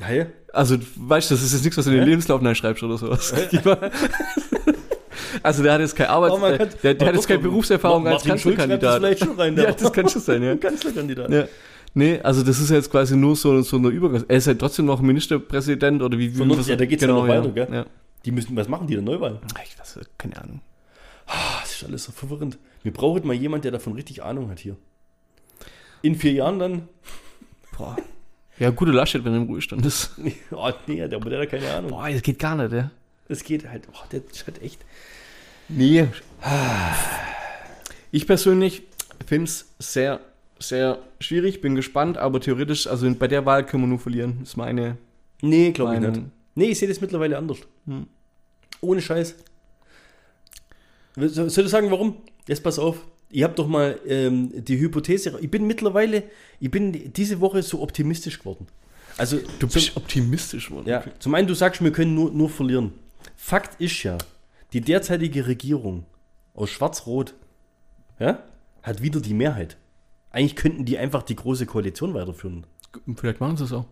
[0.00, 0.26] Ja, ja.
[0.52, 2.08] Also, weißt du, das ist jetzt nichts, was du in den?
[2.08, 3.32] Lebenslauf schreibst oder sowas.
[5.42, 8.06] also, der hat jetzt keine Arbeit, Oh, man der, der, der hat jetzt keine Berufserfahrung
[8.06, 8.96] als schreibt das Kanzlerkandidat.
[8.98, 9.56] vielleicht schon rein.
[9.58, 10.56] Ja, das kann schon sein, ja.
[10.56, 11.30] Kanzlerkandidat.
[11.30, 11.44] ja.
[11.94, 14.24] Nee, also das ist jetzt quasi nur so, so eine Übergang.
[14.28, 16.32] Er ist ja trotzdem noch Ministerpräsident oder wie?
[16.34, 17.68] wie Von uns- ja, da geht's ja noch weiter, gell?
[17.72, 17.86] Ja.
[18.24, 19.40] Die müssen, was machen die der Neuwahl?
[19.64, 20.60] Ich weiß, keine Ahnung.
[21.26, 22.58] Ah, Das ist alles so verwirrend.
[22.82, 24.76] Wir brauchen mal jemand, der davon richtig Ahnung hat hier.
[26.02, 26.88] In vier Jahren dann,
[27.76, 27.96] Boah.
[28.58, 30.10] Ja, gute Laschet, wenn er im Ruhestand ist.
[30.50, 31.90] oh nee, der, der hat keine Ahnung.
[31.90, 32.90] Boah, das geht gar nicht, ja.
[33.28, 34.80] Das geht halt, oh, der ist halt echt.
[35.68, 36.06] Nee.
[38.10, 38.82] Ich persönlich
[39.26, 40.20] finde es sehr,
[40.58, 44.40] sehr schwierig, bin gespannt, aber theoretisch, also bei der Wahl können wir nur verlieren.
[44.42, 44.96] Ist meine
[45.42, 46.22] Nee, glaube ich nicht.
[46.54, 47.58] Nee, ich sehe das mittlerweile anders.
[47.86, 48.06] Hm.
[48.80, 49.36] Ohne Scheiß.
[51.16, 52.16] Soll ich sagen, warum?
[52.46, 53.04] Jetzt pass auf.
[53.30, 55.38] Ich habe doch mal ähm, die Hypothese.
[55.40, 56.24] Ich bin mittlerweile,
[56.60, 58.66] ich bin diese Woche so optimistisch geworden.
[59.16, 60.88] Also, Du zum, bist optimistisch worden.
[60.88, 62.92] ja, zum einen, du sagst, wir können nur, nur verlieren.
[63.36, 64.16] Fakt ist ja,
[64.72, 66.04] die derzeitige Regierung
[66.54, 67.34] aus Schwarz-Rot
[68.18, 68.42] ja,
[68.82, 69.76] hat wieder die Mehrheit.
[70.30, 72.66] Eigentlich könnten die einfach die große Koalition weiterführen.
[73.16, 73.86] Vielleicht machen sie es auch.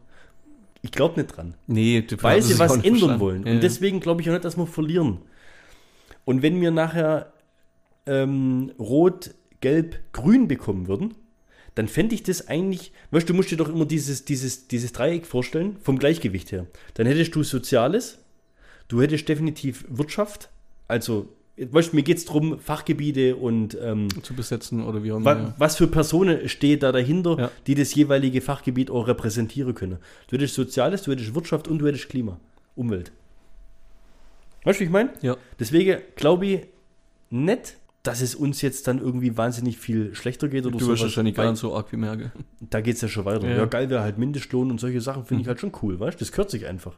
[0.82, 1.54] Ich glaube nicht dran.
[1.66, 3.20] Nee, du- weil sie was ändern verstanden.
[3.20, 3.44] wollen.
[3.44, 3.60] Und ja.
[3.60, 5.18] deswegen glaube ich auch nicht, dass wir verlieren.
[6.24, 7.32] Und wenn wir nachher
[8.06, 11.14] ähm, Rot, Gelb, Grün bekommen würden,
[11.74, 14.92] dann fände ich das eigentlich, weißt du, du musst dir doch immer dieses, dieses, dieses
[14.92, 16.66] Dreieck vorstellen, vom Gleichgewicht her.
[16.94, 18.18] Dann hättest du Soziales,
[18.88, 20.50] du hättest definitiv Wirtschaft,
[20.88, 25.24] also, mir geht es darum, Fachgebiete und ähm, zu besetzen oder wie auch immer.
[25.24, 25.54] Wa ja.
[25.58, 27.50] Was für Personen steht da dahinter, Ja.
[27.66, 29.98] die das jeweilige Fachgebiet auch repräsentieren können?
[30.28, 32.38] Du hättest Soziales, du hättest Wirtschaft und du hättest Klima,
[32.74, 33.12] Umwelt.
[34.64, 35.10] Weißt du, wie ich meine?
[35.22, 35.36] Ja.
[35.58, 36.66] Deswegen glaube ich
[37.30, 41.34] nicht, dass es uns jetzt dann irgendwie wahnsinnig viel schlechter geht oder Du wirst wahrscheinlich
[41.34, 42.32] gar nicht so arg wie merke.
[42.60, 43.48] Da geht es ja schon weiter.
[43.48, 43.56] Ja.
[43.56, 46.24] Ja, geil wäre halt Mindestlohn und solche Sachen, finde ich halt schon cool, weißt du?
[46.24, 46.96] Das gehört sich einfach.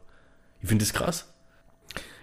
[0.61, 1.31] Ich finde das krass.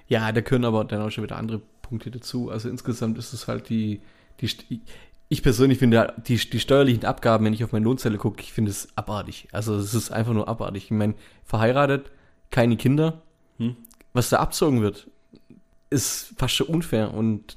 [0.08, 2.50] Ja, da können aber dann auch schon wieder andere Punkte dazu.
[2.50, 4.00] Also insgesamt ist es halt die,
[4.40, 4.80] die
[5.28, 8.52] ich persönlich finde ja, die, die steuerlichen Abgaben, wenn ich auf meine Lohnzelle gucke, ich
[8.52, 9.48] finde es abartig.
[9.50, 10.84] Also es ist einfach nur abartig.
[10.84, 11.14] Ich meine,
[11.44, 12.10] verheiratet,
[12.50, 13.22] keine Kinder,
[13.58, 13.74] Hm.
[14.12, 15.08] was da abzogen wird,
[15.90, 17.12] ist fast schon unfair.
[17.14, 17.56] Und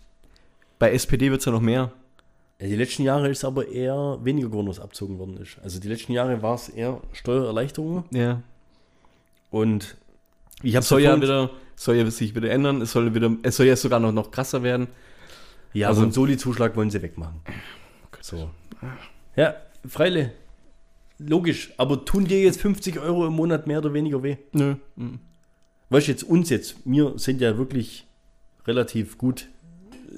[0.79, 1.91] bei SPD wird es ja noch mehr.
[2.61, 5.59] Die letzten Jahre ist aber eher weniger geworden, was abzogen worden ist.
[5.63, 8.41] Also die letzten Jahre war es eher Steuererleichterungen Ja.
[9.51, 9.95] und
[10.63, 11.51] ich habe soll ja wieder,
[11.83, 12.81] soll ja sich wieder ändern.
[12.81, 14.87] Es soll wieder, es soll ja sogar noch, noch krasser werden.
[15.73, 17.41] Ja, Also- also einen Soli-Zuschlag wollen sie wegmachen.
[18.21, 18.49] So.
[19.35, 19.55] Ja,
[19.87, 20.33] Freile.
[21.19, 24.37] Logisch, aber tun dir jetzt 50 Euro im Monat mehr oder weniger weh?
[24.53, 24.75] Nö.
[24.95, 25.19] Mhm.
[25.89, 28.07] Weißt du, jetzt uns jetzt, wir sind ja wirklich
[28.67, 29.47] relativ gut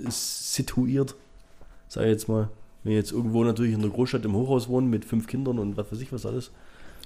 [0.09, 1.16] situiert,
[1.88, 2.49] sag ich jetzt mal.
[2.84, 5.78] Wenn wir jetzt irgendwo natürlich in der Großstadt im Hochhaus wohnen mit fünf Kindern und
[5.78, 6.51] was weiß ich was alles.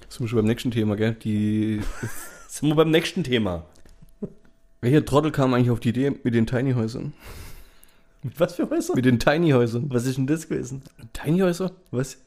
[0.08, 1.14] Sind wir schon beim nächsten Thema, gell?
[1.22, 1.80] Die,
[2.48, 3.64] Sind wir beim nächsten Thema.
[4.86, 7.12] Welcher Trottel kam eigentlich auf die Idee mit den Tiny Häusern?
[8.22, 8.94] Mit was für Häuser?
[8.94, 9.86] Mit den Tiny Häusern.
[9.90, 10.82] Was ist denn das gewesen?
[11.12, 11.72] Tiny Häuser?
[11.90, 12.18] Was?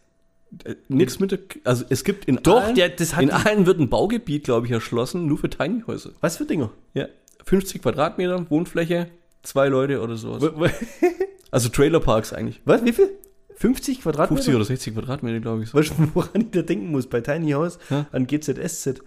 [0.64, 3.66] Äh, Nix mit der, also es gibt in Doch, allen, der- das hat in allen
[3.66, 6.12] wird ein Baugebiet, glaube ich, erschlossen, nur für Tiny Häuser.
[6.22, 6.72] Was für Dinger?
[6.94, 7.08] Ja.
[7.46, 9.08] 50 Quadratmeter Wohnfläche,
[9.44, 10.44] zwei Leute oder sowas.
[11.52, 12.62] Also Trailerparks eigentlich.
[12.66, 13.10] Was, wie viel?
[13.56, 14.36] 50 Quadratmeter?
[14.44, 15.70] 50 oder 60 Quadratmeter, glaube ich.
[15.70, 15.78] So.
[15.80, 17.08] Weißt du, woran ich da denken muss?
[17.08, 18.06] Bei Tiny House Ja.
[18.12, 19.02] an GZSZ.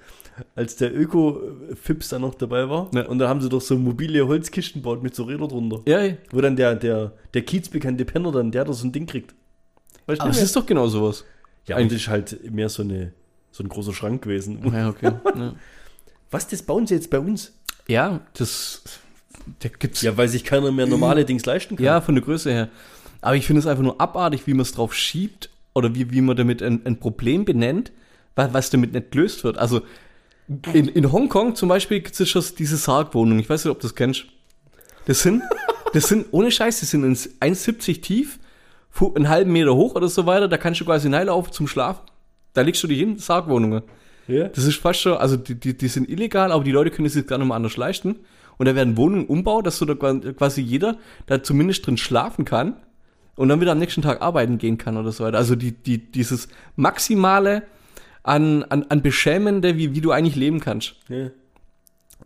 [0.55, 2.91] Als der Öko-Fips da noch dabei war.
[2.95, 3.07] Ja.
[3.07, 5.83] Und da haben sie doch so mobile Holzkisten gebaut mit so Rädern drunter.
[5.87, 6.15] Ja, ja.
[6.31, 9.35] Wo dann der, der, der kiezbekannte Penner dann, der da so ein Ding kriegt.
[10.07, 11.25] Weißt du Aber es ist doch genau sowas.
[11.67, 13.13] Ja, ist halt mehr so, eine,
[13.51, 14.61] so ein großer Schrank gewesen.
[14.73, 15.13] Ja, okay.
[15.37, 15.55] ja.
[16.31, 17.53] Was, das bauen sie jetzt bei uns?
[17.89, 18.83] ja, das
[19.61, 21.85] da gibt's Ja, weil sich keiner mehr normale Dings leisten kann.
[21.85, 22.69] Ja, von der Größe her.
[23.21, 26.21] Aber ich finde es einfach nur abartig, wie man es drauf schiebt oder wie, wie
[26.21, 27.93] man damit ein, ein Problem benennt,
[28.35, 29.59] was, was damit nicht gelöst wird.
[29.59, 29.83] Also
[30.73, 33.39] in, in Hongkong zum Beispiel gibt es schon diese Sargwohnungen.
[33.41, 34.25] Ich weiß nicht, ob du das kennst.
[35.07, 35.43] Das sind,
[35.93, 38.39] das sind, ohne Scheiß, die sind ins 1,70 tief,
[39.15, 40.49] einen halben Meter hoch oder so weiter.
[40.49, 42.03] Da kannst du quasi reinlaufen zum Schlafen.
[42.55, 43.83] Da legst du dich hin, Sargwohnungen.
[44.29, 44.49] Ja.
[44.49, 47.15] Das ist fast schon, also die, die, die sind illegal, aber die Leute können es
[47.15, 48.17] sich gar nicht mehr anders leisten.
[48.59, 50.97] Und da werden Wohnungen umbaut, dass so da qua- quasi jeder
[51.27, 52.77] da zumindest drin schlafen kann
[53.35, 55.39] und dann wieder am nächsten Tag arbeiten gehen kann oder so weiter.
[55.39, 57.63] Also die, die, dieses Maximale
[58.23, 60.95] an, an, an Beschämende, wie, wie du eigentlich leben kannst.
[61.09, 61.31] Ja.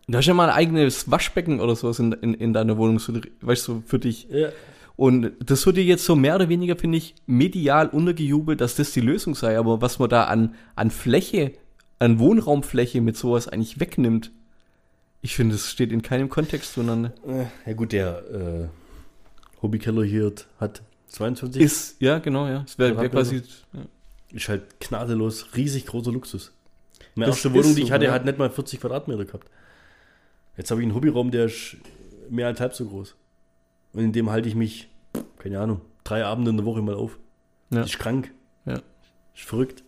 [0.09, 3.13] Du hast ja mal ein eigenes Waschbecken oder sowas in, in, in deiner Wohnung, so,
[3.41, 4.29] weißt du, für dich.
[4.31, 4.51] Ja.
[4.95, 8.93] Und das wird dir jetzt so mehr oder weniger, finde ich, medial untergejubelt, dass das
[8.93, 9.59] die Lösung sei.
[9.59, 11.53] Aber was man da an, an Fläche,
[11.99, 14.31] an Wohnraumfläche mit sowas eigentlich wegnimmt,
[15.21, 17.13] ich finde, das steht in keinem Kontext zueinander.
[17.67, 21.61] Ja gut, der äh, Hobbykeller hier hat 22.
[21.61, 22.63] Ist, ja, genau, ja.
[22.67, 23.43] Es wäre wär quasi.
[23.73, 23.81] Ja.
[24.33, 26.53] Ist halt gnadenlos, riesig großer Luxus.
[27.15, 28.13] Meine Das erste Wohnung, die so, ich hatte, ja.
[28.13, 29.49] hat nicht mal 40 Quadratmeter gehabt.
[30.57, 31.77] Jetzt habe ich einen Hobbyraum, der ist
[32.31, 33.15] mehr als halb so groß.
[33.93, 34.89] Und in dem halte ich mich,
[35.39, 37.19] keine Ahnung, drei Abende in der Woche mal auf.
[37.71, 37.81] Ja.
[37.81, 38.33] Das ist krank.
[38.65, 38.81] Ja.
[39.35, 39.83] Ist verrückt.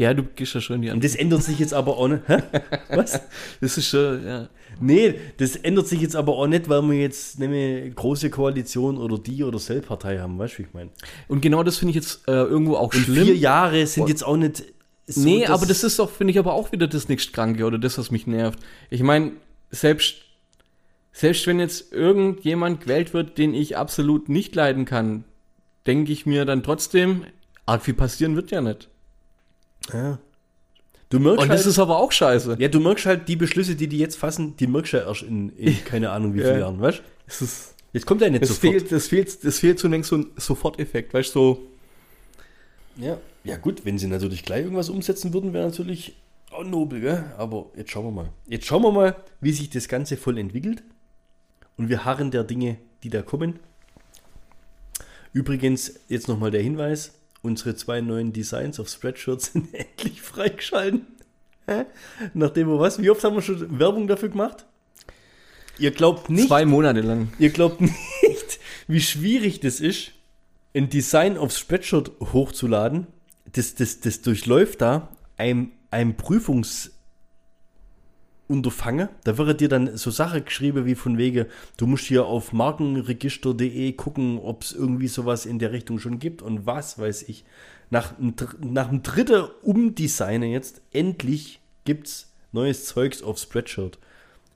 [0.00, 2.22] Ja, du gehst ja schon in die das ändert sich jetzt aber auch nicht.
[2.26, 2.38] Hä?
[2.88, 3.20] Was?
[3.60, 4.48] Das ist schon, ja.
[4.80, 9.18] Nee, das ändert sich jetzt aber auch nicht, weil wir jetzt eine große Koalition oder
[9.18, 10.38] die oder Selbstpartei haben.
[10.38, 10.88] Weißt du, wie ich meine?
[11.28, 13.26] Und genau das finde ich jetzt äh, irgendwo auch Und schlimm.
[13.26, 14.64] vier Jahre sind jetzt auch nicht.
[15.06, 17.98] so, nee, aber das ist doch, finde ich, aber auch wieder das Nächstkranke oder das,
[17.98, 18.58] was mich nervt.
[18.88, 19.32] Ich meine,
[19.70, 20.14] selbst,
[21.12, 25.24] selbst wenn jetzt irgendjemand gewählt wird, den ich absolut nicht leiden kann,
[25.86, 27.24] denke ich mir dann trotzdem,
[27.66, 28.88] arg viel passieren wird ja nicht.
[29.92, 30.18] Ja.
[31.08, 32.56] Du merkst Und halt, das ist aber auch scheiße.
[32.60, 35.22] ja, du merkst halt, die Beschlüsse, die die jetzt fassen, die merkst du ja erst
[35.22, 36.46] in, in keine Ahnung wie Ja.
[36.46, 37.44] vielen Jahren, weißt du?
[37.44, 38.72] Ist, Jetzt kommt ja nicht es sofort.
[38.74, 41.62] fehlt, es fehlt, es fehlt zunächst so ein Soforteffekt, weißt du, so,
[42.96, 43.18] Ja.
[43.42, 46.14] ja, gut, wenn sie natürlich gleich irgendwas umsetzen würden, wäre natürlich
[46.52, 47.24] auch nobel, gell?
[47.36, 48.28] Aber jetzt schauen wir mal.
[48.46, 50.82] Jetzt schauen wir mal, wie sich das Ganze voll entwickelt.
[51.76, 53.58] Und wir harren der Dinge, die da kommen.
[55.32, 57.12] Übrigens, jetzt nochmal der Hinweis:
[57.42, 61.06] Unsere zwei neuen Designs auf Spreadshirts sind endlich freigeschalten.
[61.66, 61.84] Hä?
[62.34, 63.00] Nachdem wir was?
[63.00, 64.66] Wie oft haben wir schon Werbung dafür gemacht?
[65.78, 67.32] Ihr glaubt nicht, zwei Monate lang.
[67.38, 70.12] Ihr glaubt nicht, wie schwierig das ist,
[70.74, 73.06] ein Design auf Spreadshirt hochzuladen.
[73.52, 76.16] Das, das, das durchläuft da ein, ein
[78.50, 79.08] Prüfungsunterfangen.
[79.24, 81.46] Da wird dir dann so Sache geschrieben wie von wegen,
[81.76, 86.42] du musst hier auf markenregister.de gucken, ob es irgendwie sowas in der Richtung schon gibt
[86.42, 87.44] und was weiß ich.
[87.90, 88.14] Nach,
[88.60, 93.98] nach dem dritten Umdesignen jetzt, endlich gibt's neues Zeugs auf Spreadshirt.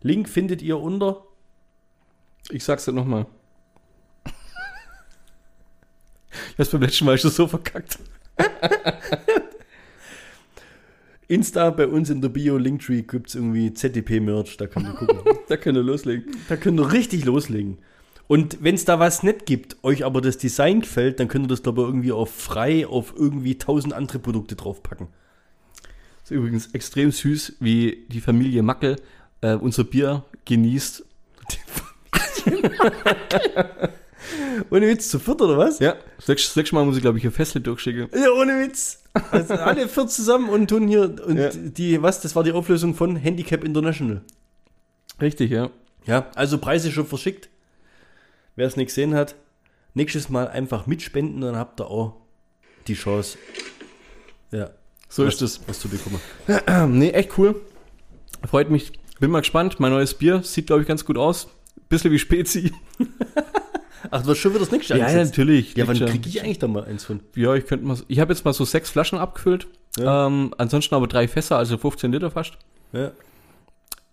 [0.02, 1.24] Link findet ihr unter
[2.50, 3.26] Ich sag's dir nochmal.
[6.52, 7.98] Ich hab's beim letzten Mal schon so verkackt.
[11.28, 15.18] Insta bei uns in der Bio Linktree gibt es irgendwie ZDP-Merch, da könnt ihr gucken.
[15.48, 16.36] Da könnt ihr loslegen.
[16.48, 17.78] da könnt ihr richtig loslegen.
[18.26, 21.48] Und wenn es da was nicht gibt, euch aber das Design gefällt, dann könnt ihr
[21.48, 25.08] das, glaube ich, irgendwie auf frei auf irgendwie tausend andere Produkte draufpacken.
[26.22, 28.96] ist übrigens extrem süß, wie die Familie Mackel
[29.42, 31.04] äh, unser Bier genießt.
[34.70, 35.78] Ohne Witz, zu viert oder was?
[35.80, 38.08] Ja, das das nächste Mal muss ich, glaube ich, ein Festle durchschicken.
[38.14, 39.03] Ja, ohne Witz.
[39.30, 41.50] Also alle vier zusammen und tun hier, und Ja.
[41.50, 44.22] die, was, das war die Auflösung von Handicap International.
[45.20, 45.70] Richtig, ja.
[46.04, 47.48] Ja, also Preise schon verschickt.
[48.56, 49.36] Wer es nicht gesehen hat,
[49.94, 52.14] nächstes Mal einfach mitspenden, dann habt ihr auch
[52.88, 53.38] die Chance.
[54.50, 54.70] Ja,
[55.08, 55.60] So was, ist es.
[55.66, 56.20] was zu bekommen.
[56.92, 57.60] Nee, echt cool.
[58.48, 58.92] Freut mich.
[59.20, 59.78] Bin mal gespannt.
[59.80, 61.48] Mein neues Bier sieht, glaube ich, ganz gut aus.
[61.88, 62.72] Bisschen wie Spezi.
[64.10, 65.32] Ach, du hast schon wieder das nächste Ja, angesetzt.
[65.32, 65.74] natürlich.
[65.76, 67.20] Ja, wann kriege ich eigentlich da mal eins von?
[67.36, 67.96] Ja, ich könnte mal.
[68.08, 69.66] Ich habe jetzt mal so sechs Flaschen abgefüllt.
[69.98, 70.26] Ja.
[70.26, 72.58] Ähm, ansonsten aber drei Fässer, also 15 Liter fast.
[72.92, 73.12] Ja.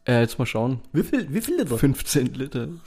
[0.05, 0.79] Äh, jetzt mal schauen.
[0.93, 1.77] Wie viel, wie viel Liter?
[1.77, 2.67] 15 Liter.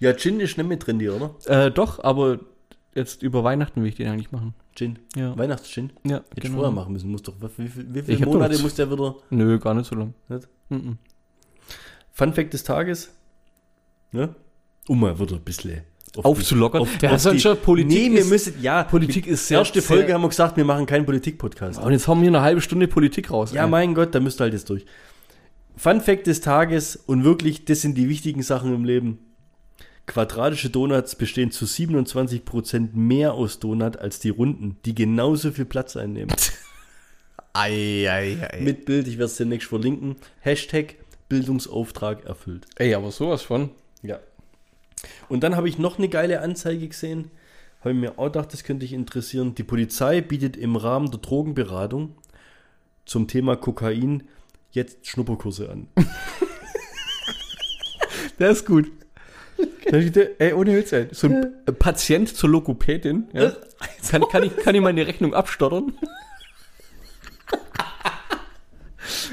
[0.00, 1.34] Ja, Gin ist nicht mit drin, die, oder?
[1.46, 2.38] Äh, doch, aber
[2.94, 4.54] jetzt über Weihnachten will ich den eigentlich machen.
[4.76, 4.98] Gin.
[5.16, 5.36] Ja.
[5.36, 5.90] Weihnachtsgin.
[6.04, 7.10] Ja, Hätte ich vorher machen müssen.
[7.10, 9.16] Muss doch, wie, viel- wie viele Monate muss der wieder.
[9.30, 10.14] Nö, gar nicht so lang.
[10.28, 10.46] Nicht?
[10.68, 10.98] Mhm.
[12.12, 13.10] Fun Fact des Tages.
[14.12, 14.36] Ne?
[14.88, 15.82] Um mal wieder ein bisschen
[16.16, 16.80] auf Aufzulockern.
[16.82, 19.80] auf- Ja, auf die- schon Politik nee, wir ist- müssen, ja, Politik ist sehr- erste
[19.80, 21.80] sehr- Folge haben wir gesagt, wir machen keinen Politik-Podcast.
[21.80, 23.52] Und jetzt haben wir eine halbe Stunde Politik raus.
[23.52, 23.70] Ja, ey.
[23.70, 24.84] mein Gott, da müsst ihr halt jetzt durch.
[25.76, 29.18] Fun Fact des Tages und wirklich, das sind die wichtigen Sachen im Leben.
[30.06, 35.96] Quadratische Donuts bestehen zu 27% mehr aus Donut als die runden, die genauso viel Platz
[35.96, 36.34] einnehmen.
[37.52, 38.60] Ei, ei, ei.
[38.60, 40.16] Mit Bild, ich werde es demnächst verlinken.
[40.40, 40.94] Hashtag
[41.28, 42.66] Bildungsauftrag erfüllt.
[42.76, 43.70] Ey, aber sowas von.
[45.02, 45.08] Ja.
[45.28, 47.30] Und dann habe ich noch eine geile Anzeige gesehen.
[47.80, 49.54] Habe ich mir auch gedacht, das könnte dich interessieren.
[49.54, 52.14] Die Polizei bietet im Rahmen der Drogenberatung
[53.04, 54.24] zum Thema Kokain
[54.72, 55.88] jetzt Schnupperkurse an.
[58.38, 58.90] Der ist gut.
[59.90, 61.08] Der- Ey, ohne Witz, ey.
[61.12, 63.28] So ein P- Patient zur Logopädin.
[63.32, 63.52] Ja.
[64.10, 65.92] Kann, kann, ich, kann ich meine Rechnung abstottern?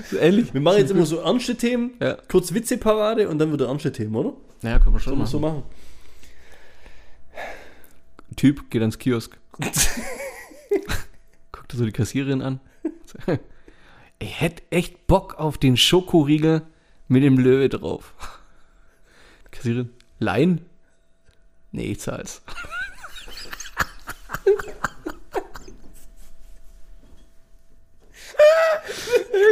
[0.09, 0.53] so ähnlich.
[0.53, 2.17] Wir machen jetzt immer so ernste Themen, Ja.
[2.29, 4.33] kurz Witzeparade und dann wieder ernste Themen, oder?
[4.65, 5.27] Naja, können wir schon machen.
[5.27, 5.61] so machen?
[8.35, 9.37] Typ geht ans Kiosk.
[11.51, 12.59] Guckt so die Kassiererin an.
[14.17, 16.63] Ich hätte echt Bock auf den Schokoriegel
[17.07, 18.15] mit dem Löwe drauf.
[19.51, 20.65] Kassiererin, Laien?
[21.71, 22.41] Nee, ich zahl's.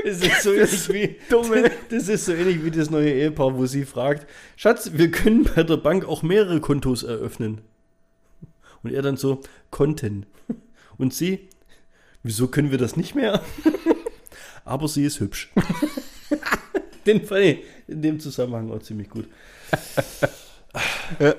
[0.03, 1.71] Das ist so ähnlich wie dumme.
[1.89, 5.63] Das ist so ähnlich wie das neue Ehepaar, wo sie fragt: Schatz, wir können bei
[5.63, 7.61] der Bank auch mehrere Kontos eröffnen.
[8.83, 9.41] Und er dann so:
[9.71, 10.25] Konten.
[10.97, 11.47] Und sie:
[12.23, 13.41] Wieso können wir das nicht mehr?
[14.65, 15.51] Aber sie ist hübsch.
[17.05, 19.27] Den fand ich in dem Zusammenhang auch ziemlich gut.
[21.19, 21.35] Ja.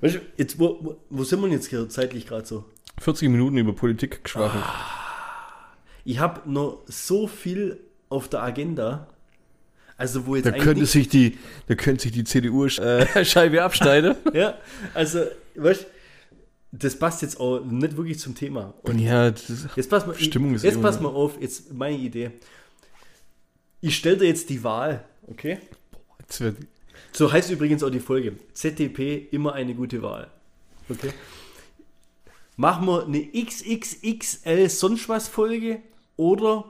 [0.00, 2.64] Weißt du, jetzt, wo, wo, sind wir denn jetzt hier zeitlich gerade so?
[3.00, 4.64] 40 Minuten über Politik geschwafelt.
[6.08, 9.08] Ich habe noch so viel auf der Agenda.
[9.98, 11.36] Also, wo jetzt Da könnte sich die,
[11.66, 14.14] da könnte sich die CDU-Scheibe abschneiden.
[14.32, 14.56] Ja,
[14.94, 15.86] also, weißt
[16.72, 18.72] das passt jetzt auch nicht wirklich zum Thema.
[18.84, 19.26] Und ja,
[19.76, 22.30] jetzt pass mal, Stimmung ist jetzt immer- pass mal auf, jetzt meine Idee.
[23.82, 25.58] Ich stelle dir jetzt die Wahl, okay?
[26.38, 26.56] wird,
[27.12, 28.32] So heißt übrigens auch die Folge.
[28.54, 30.30] ZDP, immer eine gute Wahl.
[30.88, 31.10] Okay?
[32.56, 35.82] Machen wir eine XXXL sonst was Folge
[36.18, 36.64] oder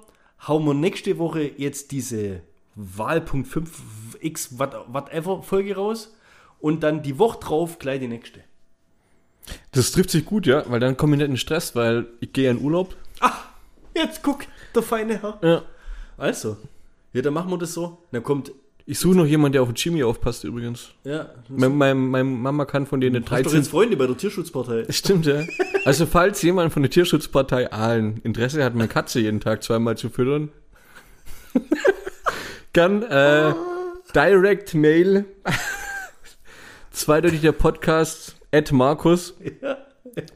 [0.47, 2.43] hauen wir nächste Woche jetzt diese
[2.77, 6.15] Wahlpunkt 5 X what- whatever Folge raus
[6.61, 8.41] und dann die Woche drauf gleich die nächste.
[9.73, 12.51] das trifft sich gut, ja, weil dann komme ich nicht in Stress, weil ich gehe
[12.51, 12.95] in Urlaub.
[13.95, 14.45] Jetzt guck,
[14.75, 15.39] der feine Herr.
[15.43, 15.63] Ja.
[16.17, 16.57] Also,
[17.13, 17.99] ja, dann machen wir das so.
[18.13, 18.53] Dann kommt,
[18.91, 20.93] Ich suche noch jemanden, der auf den Jimmy aufpasst übrigens.
[21.05, 23.59] ja, Meine, meine, meine Mama kann von denen hast doch 13...
[23.59, 24.87] jetzt Freunde bei der Tierschutzpartei.
[24.91, 25.43] Stimmt, ja.
[25.85, 30.09] Also falls jemand von der Tierschutzpartei Aalen Interesse hat, meine Katze jeden Tag zweimal zu
[30.09, 30.49] füttern,
[32.73, 33.53] kann äh,
[34.15, 35.27] Direct Mail
[36.91, 39.35] zweideutig der Podcast at Markus.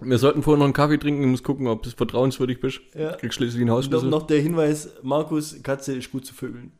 [0.03, 2.81] Wir sollten vorher noch einen Kaffee trinken, ich muss gucken, ob es vertrauenswürdig bist.
[2.95, 3.13] Ja.
[3.13, 4.11] Kriegst schließlich einen Noch, Hausschlüssel.
[4.11, 6.73] noch der Hinweis, Markus, Katze ist gut zu vögeln.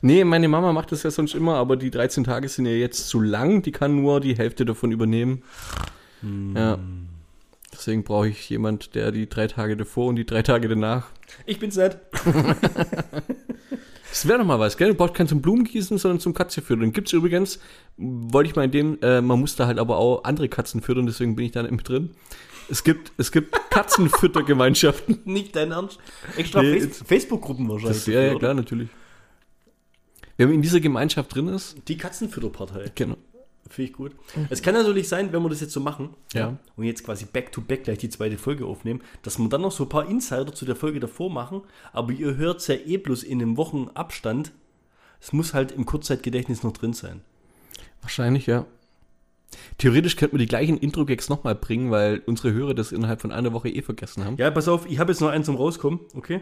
[0.00, 3.08] Nee, meine Mama macht das ja sonst immer, aber die 13 Tage sind ja jetzt
[3.08, 3.62] zu lang.
[3.62, 5.42] Die kann nur die Hälfte davon übernehmen.
[6.54, 6.78] Ja.
[7.72, 11.08] Deswegen brauche ich jemand, der die drei Tage davor und die drei Tage danach.
[11.46, 11.98] Ich bin's nicht.
[14.10, 14.88] Das wäre doch mal was, gell?
[14.88, 16.92] Du brauchst keinen zum Blumengießen, sondern zum Katze füttern.
[16.92, 17.60] Gibt's übrigens,
[17.96, 21.06] wollte ich mal in dem, äh, man muss da halt aber auch andere Katzen füttern,
[21.06, 22.10] deswegen bin ich da nicht mit drin.
[22.70, 25.20] Es gibt, es gibt Katzenfüttergemeinschaften.
[25.24, 25.98] Nicht dein Ernst.
[26.36, 27.98] Extra Nee, Face Facebook-Gruppen wahrscheinlich.
[27.98, 28.88] Das, ja, ja, klar, natürlich.
[30.38, 32.90] Wenn man in dieser Gemeinschaft drin ist, Die Katzenfütterpartei.
[32.94, 33.16] genau.
[33.68, 34.12] Finde ich gut.
[34.48, 36.56] Es kann natürlich sein, wenn wir das jetzt so machen Ja.
[36.76, 39.88] und jetzt quasi back-to-back gleich die zweite Folge aufnehmen, dass wir dann noch so ein
[39.90, 41.60] paar Insider zu der Folge davor machen,
[41.92, 44.52] aber ihr hört ja eh bloß in einem Wochenabstand.
[45.20, 47.20] Es muss halt im Kurzzeitgedächtnis noch drin sein.
[48.00, 48.64] Wahrscheinlich, ja.
[49.76, 53.52] Theoretisch könnten wir die gleichen Intro-Gags nochmal bringen, weil unsere Hörer das innerhalb von einer
[53.52, 54.36] Woche eh vergessen haben.
[54.38, 56.40] Ja, pass auf, ich habe jetzt noch einen zum Rauskommen, okay?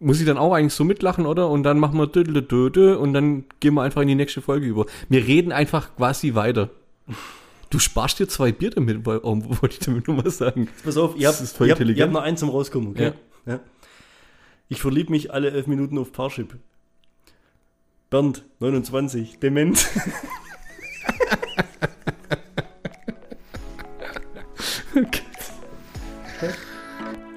[0.00, 1.48] Muss ich dann auch eigentlich so mitlachen, oder?
[1.48, 4.86] Und dann machen wir dödel und dann gehen wir einfach in die nächste Folge über.
[5.08, 6.70] Wir reden einfach quasi weiter.
[7.70, 10.68] Du sparst dir zwei Bier damit, weil, oh, wollte ich damit nur mal sagen.
[10.84, 13.12] Pass auf, ihr habt, ihr habt, ihr habt noch einen zum Rauskommen, okay?
[13.46, 13.60] Ja.
[14.68, 16.56] Ich verliebe mich alle elf Minuten auf Parship.
[18.10, 19.86] Bernd, 29, dement.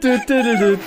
[0.02, 0.78] Dö.